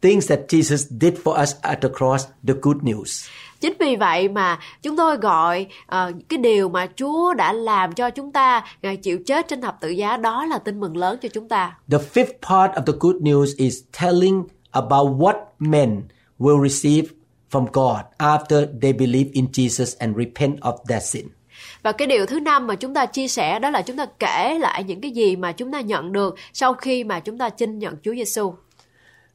[0.00, 3.28] things that Jesus did for us at the cross the good news.
[3.60, 8.10] Chính vì vậy mà chúng tôi gọi ờ, cái điều mà Chúa đã làm cho
[8.10, 11.28] chúng ta, Ngài chịu chết trên thập tự giá đó là tin mừng lớn cho
[11.28, 11.78] chúng ta.
[11.90, 16.02] The fifth part of the good news is telling about what men
[16.38, 17.08] will receive
[17.50, 21.26] from God after they believe in Jesus and repent of their sin.
[21.84, 24.58] Và cái điều thứ năm mà chúng ta chia sẻ đó là chúng ta kể
[24.60, 27.78] lại những cái gì mà chúng ta nhận được sau khi mà chúng ta chinh
[27.78, 28.54] nhận Chúa Giêsu.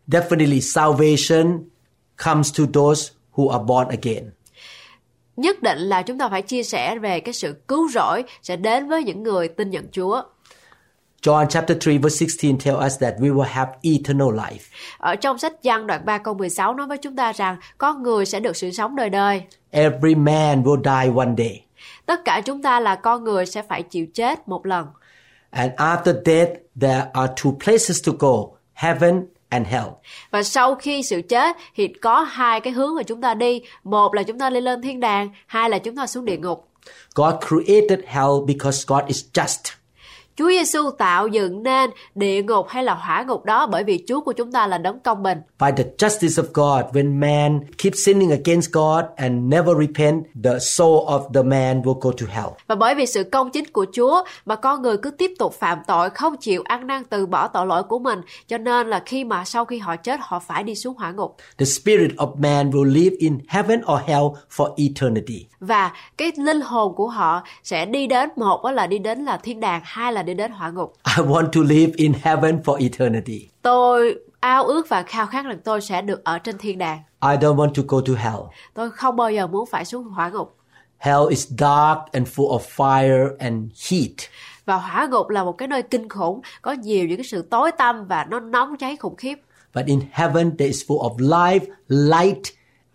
[0.07, 1.69] Definitely, salvation
[2.25, 4.31] comes to those who are born again.
[5.37, 8.87] Nhất định là chúng ta phải chia sẻ về cái sự cứu rỗi sẽ đến
[8.87, 10.21] với những người tin nhận Chúa.
[11.21, 14.71] John chapter 3 verse 16 tell us that we will have eternal life.
[14.97, 18.25] Ở trong sách Giăng đoạn 3 câu 16 nói với chúng ta rằng con người
[18.25, 19.41] sẽ được sự sống đời đời.
[19.71, 21.68] Every man will die one day.
[22.09, 24.87] Tất cả chúng ta là con người sẽ phải chịu chết một lần.
[25.49, 29.87] And after death, there are two places to go heaven and hell.
[30.31, 33.61] Và sau khi sự chết thì có hai cái hướng mà chúng ta đi.
[33.83, 36.67] Một là chúng ta đi lên thiên đàng, hai là chúng ta xuống địa ngục.
[37.15, 39.78] God created hell because God is just.
[40.39, 44.21] Chúa Giêsu tạo dựng nên địa ngục hay là hỏa ngục đó bởi vì Chúa
[44.21, 45.37] của chúng ta là đấng công bình.
[45.59, 50.59] By the justice of God, when man keeps sinning against God and never repent, the
[50.59, 52.47] soul of the man will go to hell.
[52.67, 55.79] Và bởi vì sự công chính của Chúa mà con người cứ tiếp tục phạm
[55.87, 59.23] tội, không chịu ăn năn từ bỏ tội lỗi của mình, cho nên là khi
[59.23, 61.35] mà sau khi họ chết họ phải đi xuống hỏa ngục.
[61.57, 64.25] The spirit of man will live in heaven or hell
[64.55, 65.45] for eternity.
[65.59, 69.37] Và cái linh hồn của họ sẽ đi đến một đó là đi đến là
[69.37, 70.93] thiên đàng, hai là đi đến hỏa ngục.
[71.17, 73.49] I want to live in heaven for eternity.
[73.61, 76.99] Tôi ao ước và khao khát rằng tôi sẽ được ở trên thiên đàng.
[77.21, 78.39] I don't want to go to hell.
[78.73, 80.55] Tôi không bao giờ muốn phải xuống hỏa ngục.
[80.97, 84.11] Hell is dark and full of fire and heat.
[84.65, 87.71] Và hỏa ngục là một cái nơi kinh khủng, có nhiều những cái sự tối
[87.71, 89.35] tăm và nó nóng cháy khủng khiếp.
[89.75, 92.43] But in heaven, there is full of life, light,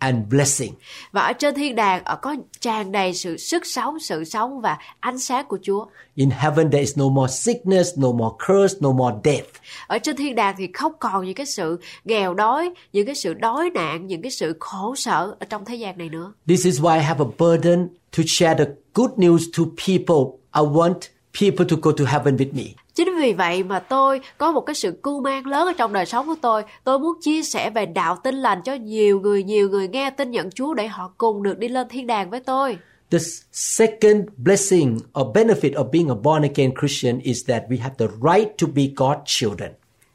[0.05, 0.73] and blessing.
[1.11, 4.77] Và ở trên thiên đàng ở có tràn đầy sự sức sống, sự sống và
[4.99, 5.85] ánh sáng của Chúa.
[6.15, 9.47] In heaven, there is no more sickness, no more curse, no more death.
[9.87, 13.33] Ở trên thiên đàng thì không còn những cái sự nghèo đói, những cái sự
[13.33, 16.33] đói nạn, những cái sự khổ sở ở trong thế gian này nữa.
[16.47, 17.87] This is why I have a burden
[18.17, 20.37] to share the good news to people.
[20.55, 20.99] I want
[21.41, 22.84] people to go to heaven with me.
[22.95, 26.05] Chính vì vậy mà tôi có một cái sự cưu mang lớn ở trong đời
[26.05, 26.63] sống của tôi.
[26.83, 30.31] Tôi muốn chia sẻ về đạo tin lành cho nhiều người, nhiều người nghe tin
[30.31, 32.77] nhận Chúa để họ cùng được đi lên thiên đàng với tôi.
[33.11, 33.17] The
[33.51, 38.07] second blessing or benefit of being a born again Christian is that we have the
[38.07, 39.71] right to be God's children.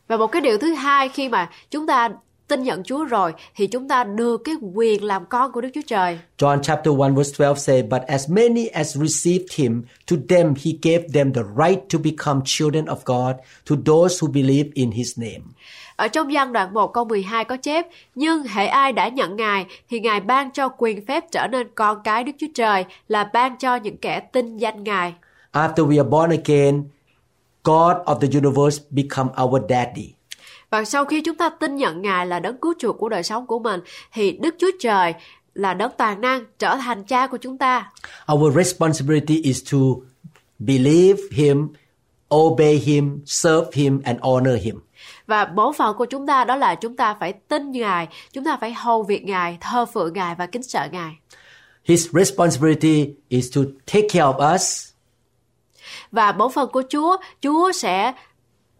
[0.08, 2.08] Và một cái điều thứ hai khi mà chúng ta
[2.50, 5.80] tin nhận Chúa rồi thì chúng ta được cái quyền làm con của Đức Chúa
[5.86, 6.18] Trời.
[6.38, 10.70] John chapter 1 verse 12 say, But as many as received him, to them he
[10.82, 13.36] gave them the right to become children of God,
[13.70, 15.40] to those who believe in his name.
[15.96, 19.66] Ở trong văn đoạn 1 câu 12 có chép, Nhưng hệ ai đã nhận Ngài,
[19.90, 23.58] thì Ngài ban cho quyền phép trở nên con cái Đức Chúa Trời, là ban
[23.58, 25.14] cho những kẻ tin danh Ngài.
[25.52, 26.84] After we are born again,
[27.64, 30.19] God of the universe become our daddy.
[30.70, 33.46] Và sau khi chúng ta tin nhận Ngài là đấng cứu chuộc của đời sống
[33.46, 33.80] của mình,
[34.12, 35.14] thì Đức Chúa Trời
[35.54, 37.90] là đấng toàn năng trở thành cha của chúng ta.
[38.33, 39.78] Our responsibility is to
[40.59, 41.68] believe him,
[42.35, 44.80] obey him, serve him, and honor him.
[45.26, 48.56] Và bổn phận của chúng ta đó là chúng ta phải tin Ngài, chúng ta
[48.61, 51.12] phải hầu việc Ngài, thờ phượng Ngài và kính sợ Ngài.
[51.85, 53.61] His responsibility is to
[53.92, 54.90] take care of us,
[56.12, 58.12] Và bổn phận của Chúa, Chúa sẽ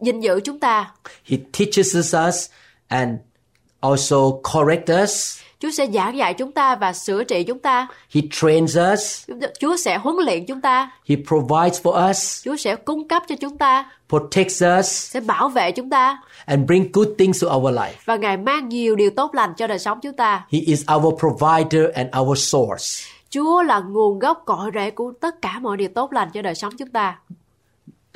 [0.01, 0.91] gìn giữ chúng ta.
[1.25, 1.97] he teaches
[2.29, 2.51] us
[2.89, 3.19] and
[3.81, 4.17] also
[4.55, 5.39] correct us.
[5.63, 7.89] Chúa sẽ giảng dạy chúng ta và sửa trị chúng ta.
[8.15, 9.31] He trains us.
[9.61, 10.91] Chúa sẽ huấn luyện chúng ta.
[11.09, 15.49] He provides for us, Chúa sẽ cung cấp cho chúng ta, protects us, sẽ bảo
[15.49, 17.93] vệ chúng ta and bring good things to our life.
[18.05, 20.47] và Ngài mang nhiều điều tốt lành cho đời sống chúng ta.
[20.53, 23.05] He is our provider and our source.
[23.31, 26.55] Chúa là nguồn gốc cội rễ của tất cả mọi điều tốt lành cho đời
[26.55, 27.19] sống chúng ta.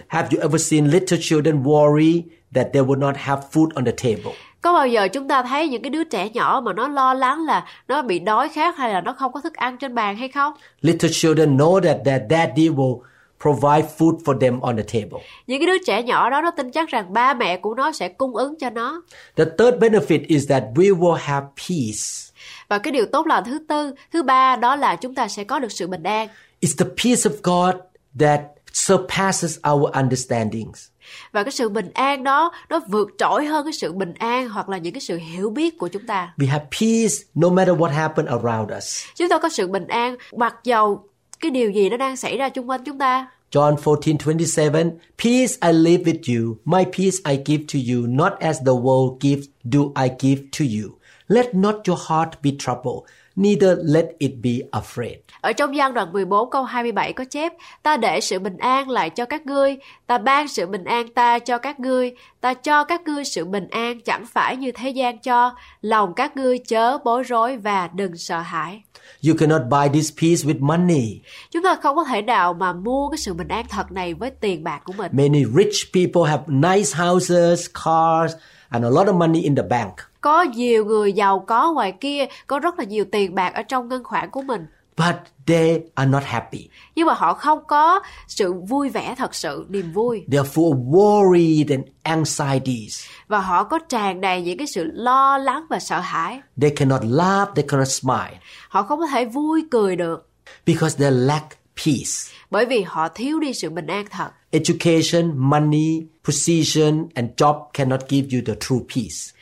[0.08, 2.22] Have you ever seen little children worry
[2.54, 4.32] that they will not have food on the table?
[4.60, 7.44] Có bao giờ chúng ta thấy những cái đứa trẻ nhỏ mà nó lo lắng
[7.44, 10.28] là nó bị đói khát hay là nó không có thức ăn trên bàn hay
[10.28, 10.52] không?
[10.80, 13.00] Little children know that their daddy will
[13.42, 15.26] provide food for them on the table.
[15.46, 18.08] Những cái đứa trẻ nhỏ đó nó tin chắc rằng ba mẹ của nó sẽ
[18.08, 19.02] cung ứng cho nó.
[19.36, 22.32] The third benefit is that we will have peace.
[22.68, 25.58] Và cái điều tốt lành thứ tư, thứ ba đó là chúng ta sẽ có
[25.58, 26.28] được sự bình an.
[26.60, 27.74] It's the peace of God
[28.20, 28.40] that
[28.74, 30.88] surpasses our understandings.
[31.32, 34.68] Và cái sự bình an đó nó vượt trội hơn cái sự bình an hoặc
[34.68, 36.34] là những cái sự hiểu biết của chúng ta.
[36.38, 39.04] We have peace no matter what happened around us.
[39.14, 41.08] Chúng ta có sự bình an mặc dầu
[41.40, 43.26] cái điều gì nó đang xảy ra xung quanh chúng ta.
[43.50, 44.90] John 14:27
[45.24, 49.16] Peace I leave with you my peace I give to you not as the world
[49.20, 54.32] gives do I give to you let not your heart be troubled neither let it
[54.42, 58.56] be afraid Ở trong gian đoạn 14 câu 27 có chép Ta để sự bình
[58.56, 62.54] an lại cho các ngươi Ta ban sự bình an ta cho các ngươi Ta
[62.54, 66.58] cho các ngươi sự bình an chẳng phải như thế gian cho Lòng các ngươi
[66.58, 68.82] chớ bối rối và đừng sợ hãi
[69.28, 71.20] You cannot buy this peace with money.
[71.50, 74.30] Chúng ta không có thể nào mà mua cái sự bình an thật này với
[74.30, 78.32] tiền bạc của mình Many rich people have nice houses, cars,
[78.68, 79.92] and a lot of money in the bank.
[80.24, 83.88] Có nhiều người giàu có ngoài kia Có rất là nhiều tiền bạc ở trong
[83.88, 85.14] ngân khoản của mình But
[85.46, 86.68] they are not happy.
[86.94, 90.74] Nhưng mà họ không có sự vui vẻ thật sự, niềm vui They are full
[90.74, 93.04] of worried and anxieties.
[93.28, 97.00] Và họ có tràn đầy những cái sự lo lắng và sợ hãi They cannot
[97.04, 100.28] laugh, they cannot smile Họ không có thể vui cười được
[100.66, 102.34] because they lack peace.
[102.50, 104.28] bởi vì họ thiếu đi sự bình an thật.
[104.50, 109.33] Education, money, position, and job cannot give you the true peace.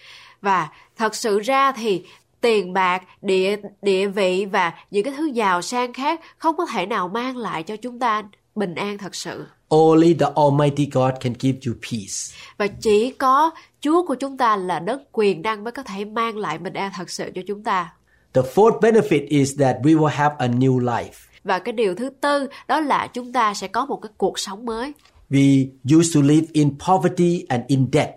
[0.43, 2.03] Và thật sự ra thì
[2.41, 6.87] tiền bạc, địa địa vị và những cái thứ giàu sang khác không có thể
[6.87, 8.23] nào mang lại cho chúng ta
[8.55, 9.47] bình an thật sự.
[9.69, 12.37] Only the Almighty God can give you peace.
[12.59, 13.51] Và chỉ có
[13.81, 16.93] Chúa của chúng ta là đấng quyền năng mới có thể mang lại bình an
[16.97, 17.93] thật sự cho chúng ta.
[18.33, 21.29] The fourth benefit is that we will have a new life.
[21.45, 24.65] Và cái điều thứ tư đó là chúng ta sẽ có một cái cuộc sống
[24.67, 24.93] mới.
[25.31, 28.15] We used to live in poverty and in debt.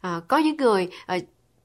[0.00, 1.18] À, có những người à,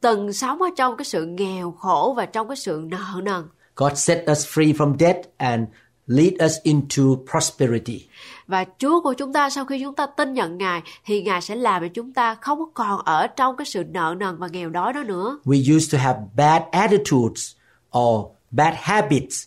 [0.04, 3.44] từng sống ở trong cái sự nghèo khổ và trong cái sự nợ nần.
[3.76, 5.64] God set us free from debt and
[6.08, 8.08] lead us into prosperity.
[8.48, 11.56] Và Chúa của chúng ta sau khi chúng ta tin nhận Ngài thì Ngài sẽ
[11.56, 14.94] làm cho chúng ta không còn ở trong cái sự nợ nần và nghèo đói
[14.94, 15.40] đó nữa.
[15.46, 17.56] We used to have bad attitudes
[17.98, 19.46] or bad habits.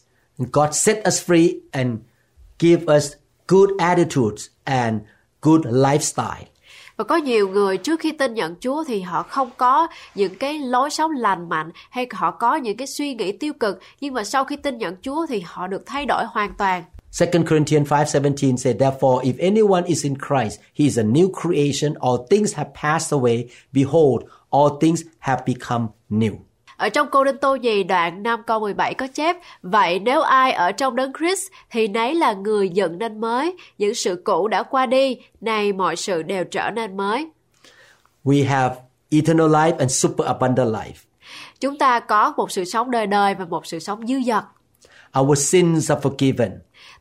[0.53, 1.99] God set us free and
[2.59, 3.13] give us
[3.49, 5.01] good attitudes and
[5.43, 6.45] good lifestyle.
[6.97, 10.59] Và có nhiều người trước khi tin nhận Chúa thì họ không có những cái
[10.59, 14.25] lối sống lành mạnh hay họ có những cái suy nghĩ tiêu cực nhưng mà
[14.25, 16.85] sau khi tin nhận Chúa thì họ được thay đổi hoàn toàn.
[17.19, 21.95] 2 Corinthians 5:17 said, Therefore, if anyone is in Christ, he is a new creation.
[22.01, 23.45] All things have passed away.
[23.73, 26.46] Behold, all things have become new.
[26.77, 30.53] Ở trong Cô Đinh Tô Nhì đoạn 5 câu 17 có chép Vậy nếu ai
[30.53, 34.63] ở trong đấng Christ thì nấy là người dựng nên mới Những sự cũ đã
[34.63, 37.29] qua đi Này mọi sự đều trở nên mới
[38.25, 38.75] We have
[39.11, 41.07] eternal life and super abundant life.
[41.61, 44.45] Chúng ta có một sự sống đời đời và một sự sống dư dật
[45.21, 46.51] Our sins are forgiven.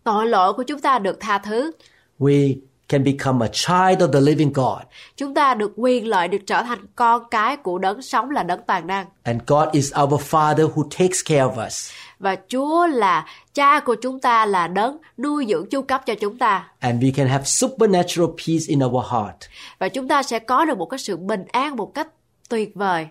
[0.03, 1.71] Tội lỗi của chúng ta được tha thứ
[2.19, 2.55] We
[2.89, 4.81] can become a child of the living God.
[5.17, 8.61] Chúng ta được quyền lợi được trở thành con cái của đấng sống là đấng
[8.67, 11.91] toàn năng And God is our Father who takes care of us.
[12.19, 16.37] Và Chúa là cha của chúng ta là đấng nuôi dưỡng chu cấp cho chúng
[16.37, 19.35] ta And we can have supernatural peace in our heart.
[19.79, 22.07] Và chúng ta sẽ có được một cái sự bình an một cách
[22.49, 23.07] tuyệt vời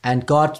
[0.00, 0.50] And God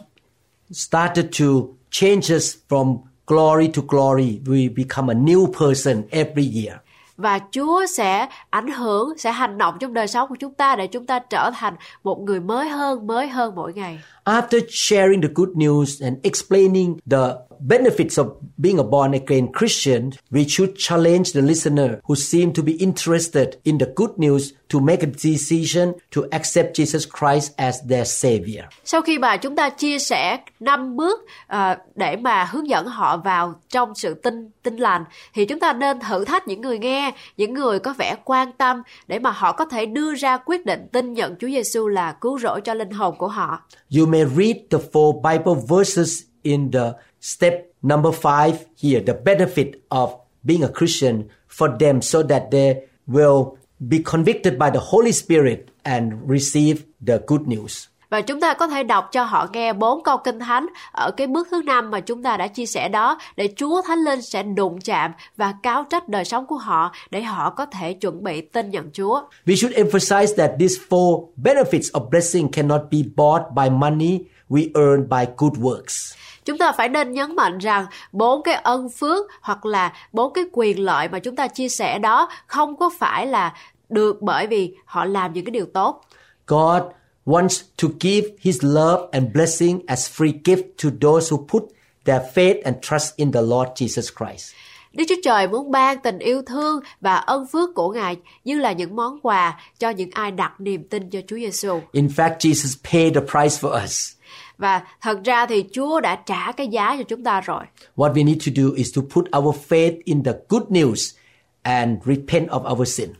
[0.72, 1.44] started to
[1.90, 4.40] change us from glory to glory.
[4.44, 6.78] We become a new person every year
[7.18, 10.87] và Chúa sẽ ảnh hưởng, sẽ hành động trong đời sống của chúng ta để
[10.87, 14.00] chúng ta trở thành một người mới hơn, mới hơn mỗi ngày.
[14.24, 20.12] After sharing the good news and explaining the benefits of being a born again Christian,
[20.31, 24.81] we should challenge the listener who seem to be interested in the good news to
[24.81, 28.64] make a decision to accept Jesus Christ as their savior.
[28.85, 33.16] Sau khi mà chúng ta chia sẻ năm bước à, để mà hướng dẫn họ
[33.16, 37.12] vào trong sự tin tin lành thì chúng ta nên thử thách những người nghe,
[37.37, 40.88] những người có vẻ quan tâm để mà họ có thể đưa ra quyết định
[40.92, 43.62] tin nhận Chúa Giêsu là cứu rỗi cho linh hồn của họ.
[43.99, 47.52] You may read the four Bible verses in the step
[47.83, 48.52] number five
[48.83, 50.11] here, the benefit of
[50.42, 53.57] being a Christian for them so that they will
[53.88, 57.88] be convicted by the Holy Spirit and receive the good news.
[58.11, 61.26] Và chúng ta có thể đọc cho họ nghe bốn câu kinh thánh ở cái
[61.26, 64.42] bước thứ năm mà chúng ta đã chia sẻ đó để Chúa Thánh Linh sẽ
[64.42, 68.40] đụng chạm và cáo trách đời sống của họ để họ có thể chuẩn bị
[68.40, 69.22] tin nhận Chúa.
[69.46, 74.70] We should emphasize that these four benefits of blessing cannot be bought by money we
[74.74, 76.14] earn by good works.
[76.48, 80.44] Chúng ta phải nên nhấn mạnh rằng bốn cái ân phước hoặc là bốn cái
[80.52, 83.54] quyền lợi mà chúng ta chia sẻ đó không có phải là
[83.88, 86.04] được bởi vì họ làm những cái điều tốt.
[86.46, 86.82] God
[87.26, 91.62] wants to give his love and blessing as free gift to those who put
[92.04, 94.54] their faith and trust in the Lord Jesus Christ.
[94.92, 98.72] Đức Chúa Trời muốn ban tình yêu thương và ân phước của Ngài như là
[98.72, 101.80] những món quà cho những ai đặt niềm tin cho Chúa Giêsu.
[101.92, 104.17] In fact, Jesus paid the price for us.
[104.59, 107.64] Và thật ra thì Chúa đã trả cái giá cho chúng ta rồi.
[107.97, 111.14] What we need to do is to put our faith in the good news
[111.62, 113.11] and repent of our sin.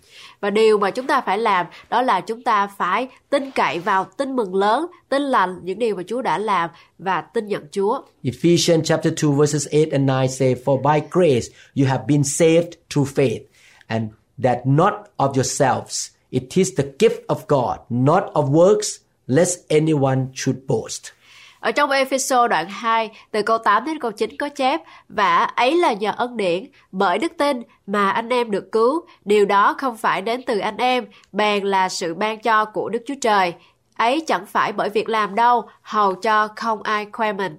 [0.41, 4.07] Và điều mà chúng ta phải làm đó là chúng ta phải tin cậy vào
[4.17, 8.03] tin mừng lớn, tin lành những điều mà Chúa đã làm và tin nhận Chúa.
[8.23, 11.47] Ephesians chapter 2 verses 8 and 9 say, For by grace
[11.77, 13.43] you have been saved through faith,
[13.87, 14.11] and
[14.43, 16.11] that not of yourselves.
[16.31, 21.13] It is the gift of God, not of works, lest anyone should boast.
[21.61, 25.77] Ở trong Ephesos đoạn 2, từ câu 8 đến câu 9 có chép, và ấy
[25.77, 29.01] là nhờ ân điển, bởi đức tin mà anh em được cứu.
[29.25, 33.03] Điều đó không phải đến từ anh em, bèn là sự ban cho của Đức
[33.07, 33.55] Chúa Trời.
[33.97, 37.59] Ấy chẳng phải bởi việc làm đâu, hầu cho không ai khoe mình.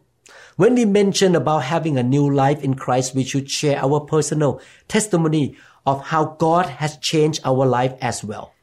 [0.58, 4.50] When we mention about having a new life in Christ, we should share our personal
[4.94, 5.50] testimony
[5.84, 8.59] of how God has changed our life as well.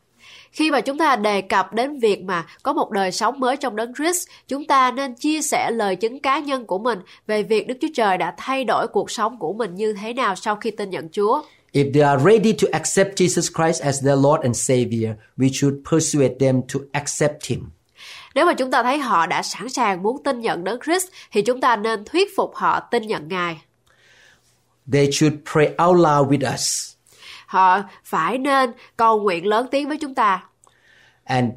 [0.57, 3.77] Khi mà chúng ta đề cập đến việc mà có một đời sống mới trong
[3.77, 7.67] đấng Christ, chúng ta nên chia sẻ lời chứng cá nhân của mình về việc
[7.67, 10.71] Đức Chúa Trời đã thay đổi cuộc sống của mình như thế nào sau khi
[10.71, 11.43] tin nhận Chúa.
[11.73, 15.77] If they are ready to accept Jesus Christ as their Lord and Savior, we should
[15.91, 17.71] persuade them to accept Him.
[18.35, 21.43] Nếu mà chúng ta thấy họ đã sẵn sàng muốn tin nhận đấng Christ thì
[21.43, 23.61] chúng ta nên thuyết phục họ tin nhận Ngài.
[24.93, 26.96] They should pray out loud with us.
[27.47, 30.45] Họ phải nên cầu nguyện lớn tiếng với chúng ta.
[31.25, 31.51] And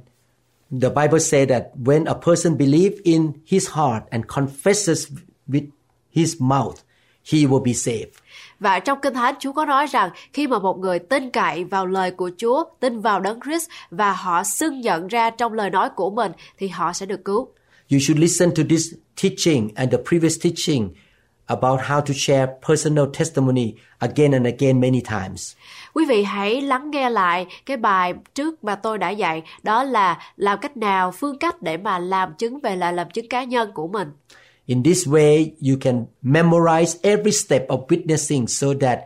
[0.82, 5.08] the Bible says that when a person believes in his heart and confesses
[5.48, 5.68] with
[6.12, 6.76] his mouth,
[7.32, 8.14] he will be saved.
[8.60, 11.88] Và trong Kinh Thánh Chúa có nói rằng khi mà một người tin cậy vào
[11.88, 15.90] lời của Chúa, tin vào Đấng Christ và họ xưng nhận ra trong lời nói
[15.96, 17.48] của mình thì họ sẽ được cứu.
[17.92, 20.90] You should listen to this teaching and the previous teaching
[21.50, 25.56] about how to share personal testimony again and again many times.
[25.94, 30.20] Quý vị hãy lắng nghe lại cái bài trước mà tôi đã dạy, đó là
[30.38, 33.72] làm cách nào, phương cách để mà làm chứng về lời làm chứng cá nhân
[33.74, 34.08] của mình.
[34.66, 39.00] In this way, you can memorize every step of witnessing so that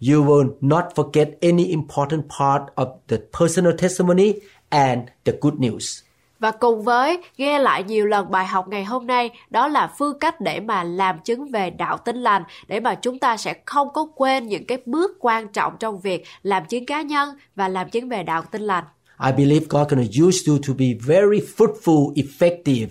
[0.00, 4.32] you will not forget any important part of the personal testimony
[4.70, 6.02] and the good news.
[6.42, 10.18] Và cùng với nghe lại nhiều lần bài học ngày hôm nay, đó là phương
[10.18, 13.88] cách để mà làm chứng về đạo tin lành, để mà chúng ta sẽ không
[13.94, 17.90] có quên những cái bước quan trọng trong việc làm chứng cá nhân và làm
[17.90, 18.84] chứng về đạo tin lành.
[19.26, 22.86] I believe God to use you to be very fruitful, effective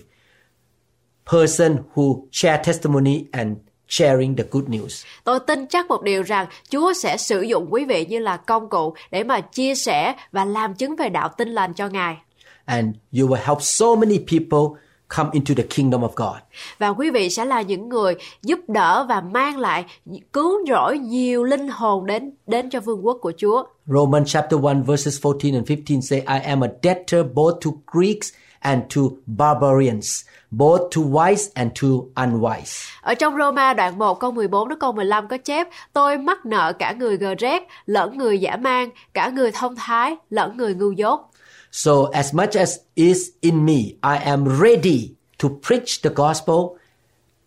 [1.32, 5.06] person who share testimony and sharing the good news.
[5.24, 8.70] Tôi tin chắc một điều rằng Chúa sẽ sử dụng quý vị như là công
[8.70, 12.18] cụ để mà chia sẻ và làm chứng về đạo tin lành cho Ngài.
[12.66, 14.82] And you will help so many people
[15.18, 16.41] come into the kingdom of God.
[16.78, 19.86] Và quý vị sẽ là những người giúp đỡ và mang lại
[20.34, 23.64] cứu rỗi nhiều linh hồn đến đến cho vương quốc của Chúa.
[23.86, 28.34] Romans chapter 1 verses 14 and 15 say, I am a debtor both to Greeks
[28.62, 32.89] and to barbarians, both to wise and to unwise.
[33.01, 36.74] Ở trong Roma đoạn 1 câu 14 đến câu 15 có chép Tôi mắc nợ
[36.74, 40.91] cả người gờ rét, lẫn người giả mang, cả người thông thái, lẫn người ngu
[40.91, 41.30] dốt.
[41.72, 46.78] So as much as is in me, I am ready to preach the gospel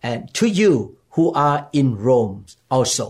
[0.02, 3.04] and to you who are in Rome also.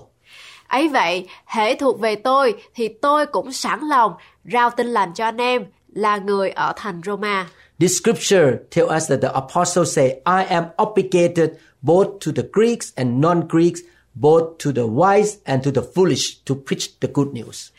[0.68, 4.12] Ấy vậy, hễ thuộc về tôi thì tôi cũng sẵn lòng
[4.52, 7.46] rao tin lành cho anh em là người ở thành Roma.
[7.80, 11.50] This scripture tells us that the apostle say, I am obligated
[11.82, 13.80] both to the Greeks and non-Greeks,
[14.14, 17.70] both to the wise and to the foolish to preach the good news.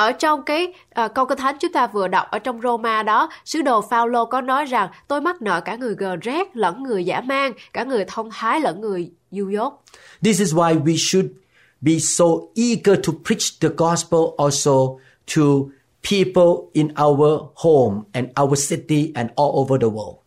[0.00, 0.72] Ở trong cái
[1.04, 4.24] uh, câu kinh thánh chúng ta vừa đọc ở trong Roma đó, sứ đồ Phaolô
[4.24, 7.84] có nói rằng tôi mắc nợ cả người gờ rét lẫn người giả mang, cả
[7.84, 9.84] người thông thái lẫn người du dốt.
[10.22, 11.30] This is why we should
[11.80, 12.24] be so
[12.54, 14.72] eager to preach the gospel also
[15.36, 15.42] to
[16.10, 20.19] people in our home and our city and all over the world.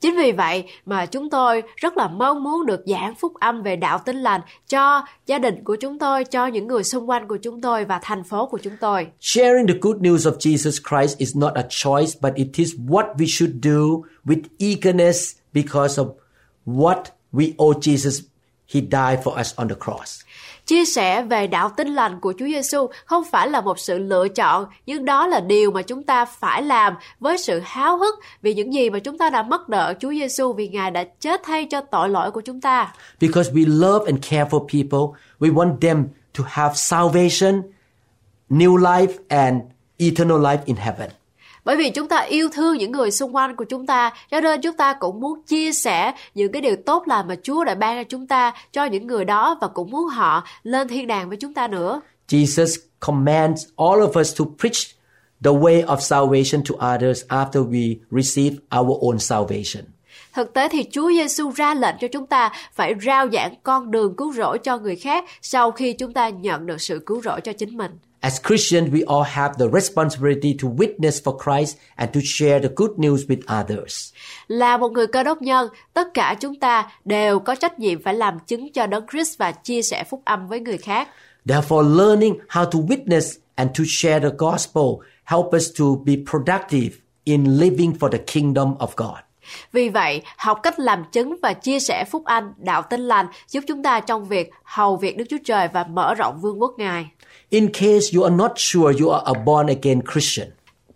[0.00, 3.76] Chính vì vậy mà chúng tôi rất là mong muốn được giảng phúc âm về
[3.76, 7.36] đạo tin lành cho gia đình của chúng tôi, cho những người xung quanh của
[7.36, 9.06] chúng tôi và thành phố của chúng tôi.
[9.20, 13.14] Sharing the good news of Jesus Christ is not a choice, but it is what
[13.14, 16.12] we should do with eagerness because of
[16.66, 18.20] what we owe Jesus.
[18.74, 20.20] He died for us on the cross.
[20.70, 24.28] Chia sẻ về đạo tin lành của Chúa Giêsu không phải là một sự lựa
[24.28, 28.54] chọn, nhưng đó là điều mà chúng ta phải làm với sự háo hức vì
[28.54, 31.66] những gì mà chúng ta đã mất nợ Chúa Giêsu vì Ngài đã chết thay
[31.70, 32.94] cho tội lỗi của chúng ta.
[33.20, 36.04] Because we love and care for people, we want them
[36.38, 37.62] to have salvation,
[38.50, 39.62] new life and
[39.98, 41.10] eternal life in heaven.
[41.70, 44.60] Bởi vì chúng ta yêu thương những người xung quanh của chúng ta, cho nên
[44.60, 47.96] chúng ta cũng muốn chia sẻ những cái điều tốt lành mà Chúa đã ban
[47.96, 51.38] cho chúng ta cho những người đó và cũng muốn họ lên thiên đàng với
[51.38, 52.00] chúng ta nữa.
[52.28, 54.76] Jesus commands all of us to preach
[55.44, 59.84] the way of salvation to others after we receive our own salvation.
[60.34, 64.16] Thực tế thì Chúa Giêsu ra lệnh cho chúng ta phải rao giảng con đường
[64.16, 67.52] cứu rỗi cho người khác sau khi chúng ta nhận được sự cứu rỗi cho
[67.52, 67.90] chính mình.
[68.22, 72.68] As Christians, we all have the responsibility to witness for Christ and to share the
[72.76, 74.12] good news with others.
[74.48, 78.14] Là một người cơ đốc nhân, tất cả chúng ta đều có trách nhiệm phải
[78.14, 81.08] làm chứng cho Đấng Christ và chia sẻ phúc âm với người khác.
[81.46, 84.84] Therefore, learning how to witness and to share the gospel
[85.24, 89.18] help us to be productive in living for the kingdom of God.
[89.72, 93.64] Vì vậy, học cách làm chứng và chia sẻ phúc âm, đạo tin lành giúp
[93.68, 97.10] chúng ta trong việc hầu việc Đức Chúa Trời và mở rộng vương quốc Ngài.
[97.50, 100.48] In case you are not sure you are a born again Christian,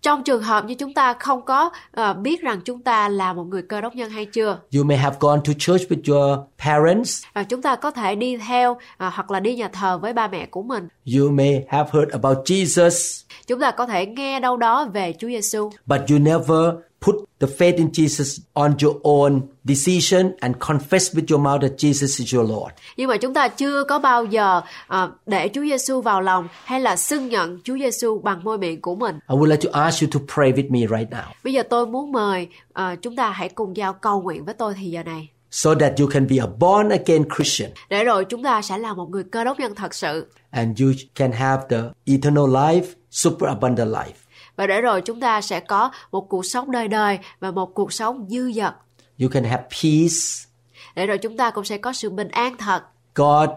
[0.02, 3.44] Trong trường hợp như chúng ta không có ờ, biết rằng chúng ta là một
[3.44, 7.22] người cơ đốc nhân hay chưa, you may have gone to church with your parents,
[7.34, 10.28] và chúng ta có thể đi theo ờ, hoặc là đi nhà thờ với ba
[10.28, 10.88] mẹ của mình.
[11.18, 15.28] you may have heard about Jesus, Chúng ta có thể nghe đâu đó về Chúa
[15.28, 16.74] Giêsu, but you never
[17.06, 21.72] put the faith in Jesus on your own decision and confess with your mouth that
[21.78, 22.72] Jesus is your Lord.
[22.96, 26.80] Nhưng mà chúng ta chưa có bao giờ à, để Chúa Giêsu vào lòng hay
[26.80, 29.18] là xưng nhận Chúa Giêsu bằng môi miệng của mình.
[29.28, 31.86] I would like to ask you to pray with me right now Bây giờ tôi
[31.86, 35.28] muốn mời à, chúng ta hãy cùng nhau cầu nguyện với tôi thì giờ này.
[35.50, 38.94] so that you can be a born again Christian Để rồi chúng ta sẽ là
[38.94, 40.26] một người cơ đốc nhân thật sự.
[40.50, 44.12] and you can have the eternal life, super abundant life.
[44.56, 47.92] Và để rồi chúng ta sẽ có một cuộc sống đời đời và một cuộc
[47.92, 48.74] sống dư dật.
[49.20, 50.48] You can have peace.
[50.94, 52.82] Để rồi chúng ta cũng sẽ có sự bình an thật.
[53.14, 53.48] God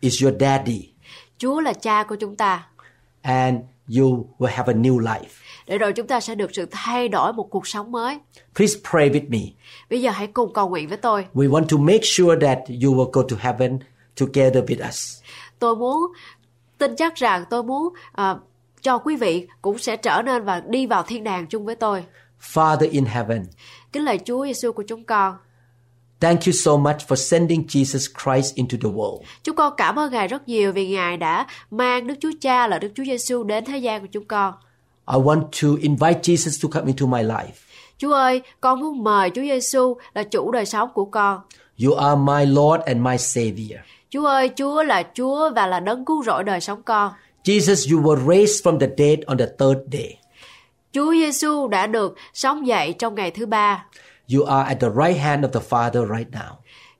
[0.00, 0.92] is your daddy
[1.38, 2.66] Chúa là cha của chúng ta.
[3.22, 3.56] and
[3.98, 5.40] you will have a new life.
[5.66, 8.18] Để rồi chúng ta sẽ được sự thay đổi một cuộc sống mới.
[8.56, 9.38] Please pray with me.
[9.90, 11.26] Bây giờ hãy cùng cầu nguyện với tôi.
[11.34, 13.78] We want to make sure that you will go to heaven
[14.20, 15.20] together with us.
[15.58, 16.12] Tôi muốn
[16.78, 18.34] tin chắc rằng tôi muốn à,
[18.86, 22.04] cho quý vị cũng sẽ trở nên và đi vào thiên đàng chung với tôi.
[22.52, 23.44] Father in heaven,
[23.92, 25.36] Kính lạy Chúa Giêsu của chúng con.
[26.20, 29.20] thank you so much for sending Jesus Christ into the world.
[29.42, 32.78] Chúng con cảm ơn Ngài rất nhiều vì Ngài đã mang Đức Chúa Cha là
[32.78, 34.54] Đức Chúa Giêsu đến thế gian của chúng con.
[35.08, 37.52] I want to invite Jesus to come into my life.
[37.98, 41.40] Chúa ơi, con muốn mời Chúa Giêsu là chủ đời sống của con.
[41.84, 43.80] You are my Lord and my Savior.
[44.10, 47.12] Chúa ơi, Chúa là Chúa và là đấng cứu rỗi đời sống con.
[47.46, 50.18] Jesus, you were raised from the dead on the third day.
[50.92, 53.86] Chúa Giêsu đã được sống dậy trong ngày thứ ba.
[54.34, 56.52] You are at the right hand of the Father right now.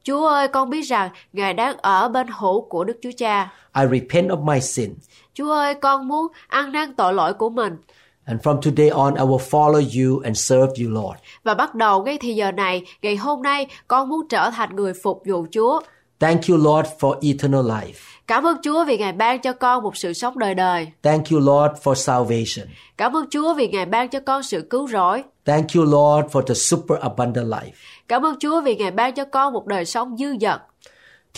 [0.04, 3.52] Chúa ơi, con biết rằng Ngài đang ở bên hữu của Đức Chúa Cha.
[3.74, 4.94] I repent of my sin.
[5.34, 7.76] Chúa ơi, con muốn ăn năn tội lỗi của mình.
[8.24, 11.18] And from today on, I will follow you and serve you, Lord.
[11.44, 14.92] Và bắt đầu ngay thì giờ này, ngày hôm nay, con muốn trở thành người
[15.02, 15.80] phục vụ Chúa.
[16.18, 18.15] Thank you, Lord, for eternal life.
[18.26, 20.86] Cảm ơn Chúa vì Ngài ban cho con một sự sống đời đời.
[21.02, 22.74] Thank you, Lord, for salvation.
[22.96, 25.22] Cảm ơn Chúa vì Ngài ban cho con sự cứu rỗi.
[25.44, 27.70] Thank you, Lord, for the super abundant life.
[28.08, 30.60] Cảm ơn Chúa vì Ngài ban cho con một đời sống dư dật.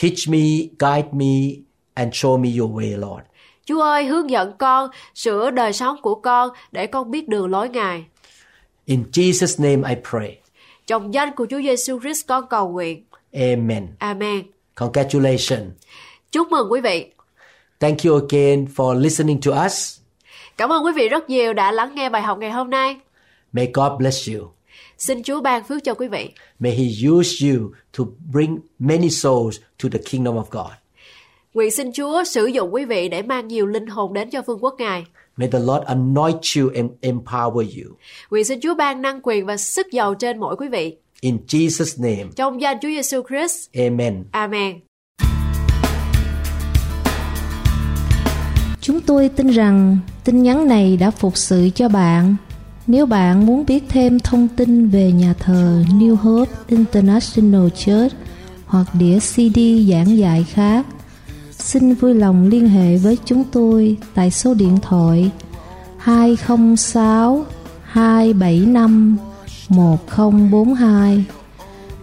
[0.03, 0.39] Teach me,
[0.79, 1.63] guide me,
[1.95, 3.25] and show me your way, Lord.
[3.65, 7.69] Chúa ơi, hướng dẫn con, sửa đời sống của con để con biết đường lối
[7.69, 8.05] Ngài.
[8.85, 10.39] In Jesus' name I pray.
[10.87, 13.05] Trong danh của Chúa Giêsu Christ con cầu nguyện.
[13.33, 13.89] Amen.
[13.99, 14.43] Amen.
[14.75, 15.73] Congratulations.
[16.33, 17.07] Chúc mừng quý vị.
[17.81, 19.99] Thank you again for listening to us.
[20.57, 22.97] Cảm ơn quý vị rất nhiều đã lắng nghe bài học ngày hôm nay.
[23.53, 24.49] May God bless you.
[24.99, 26.31] Xin Chúa ban phước cho quý vị.
[26.59, 30.73] May He use you to bring many souls to the kingdom of God.
[31.55, 34.65] Nguyện xin Chúa sử dụng quý vị để mang nhiều linh hồn đến cho vương
[34.65, 35.05] quốc Ngài.
[35.37, 37.97] May the Lord anoint you and empower you.
[38.31, 40.97] Nguyện xin Chúa ban năng quyền và sức giàu trên mỗi quý vị.
[41.21, 43.69] In Jesus' name, Trong danh Chúa Giêsu Christ.
[43.75, 44.25] amen.
[44.33, 44.81] Amen.
[48.89, 52.37] Chúng tôi tin rằng tin nhắn này đã phục sự cho bạn.
[52.87, 58.17] Nếu bạn muốn biết thêm thông tin về nhà thờ New Hope International Church
[58.67, 59.59] hoặc đĩa CD
[59.91, 60.87] giảng dạy khác,
[61.51, 65.31] xin vui lòng liên hệ với chúng tôi tại số điện thoại
[65.99, 67.45] 206
[67.83, 69.17] 275
[69.69, 71.25] 1042.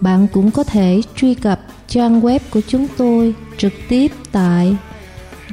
[0.01, 4.77] Bạn cũng có thể truy cập trang web của chúng tôi trực tiếp tại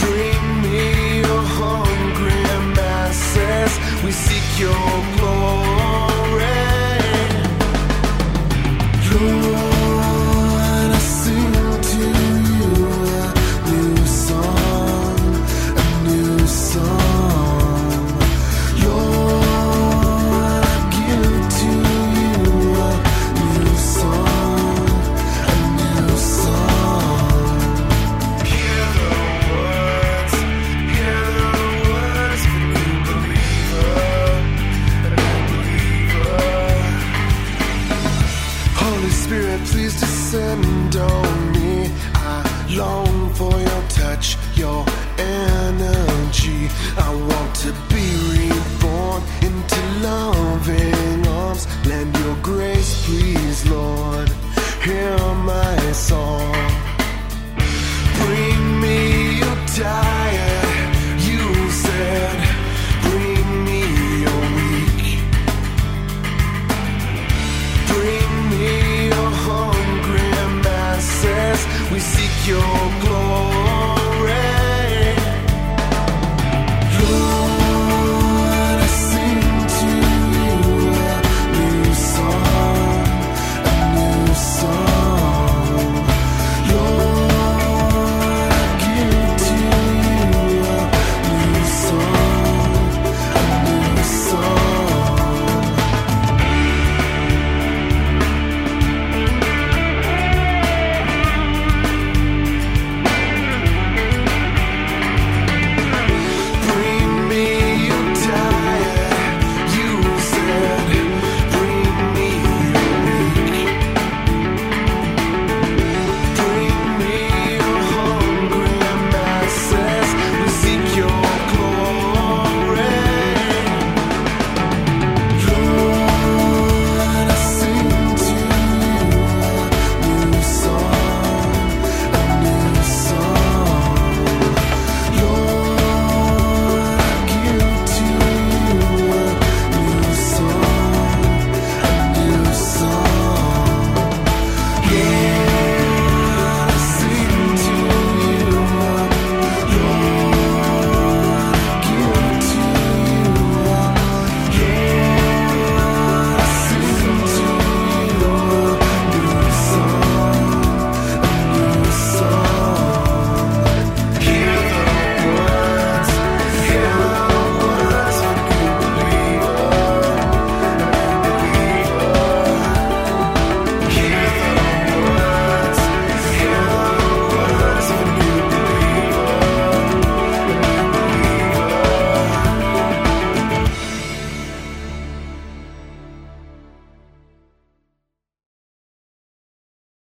[0.00, 0.86] Bring me
[1.20, 2.42] your hungry
[2.74, 3.72] masses.
[4.04, 4.74] We seek your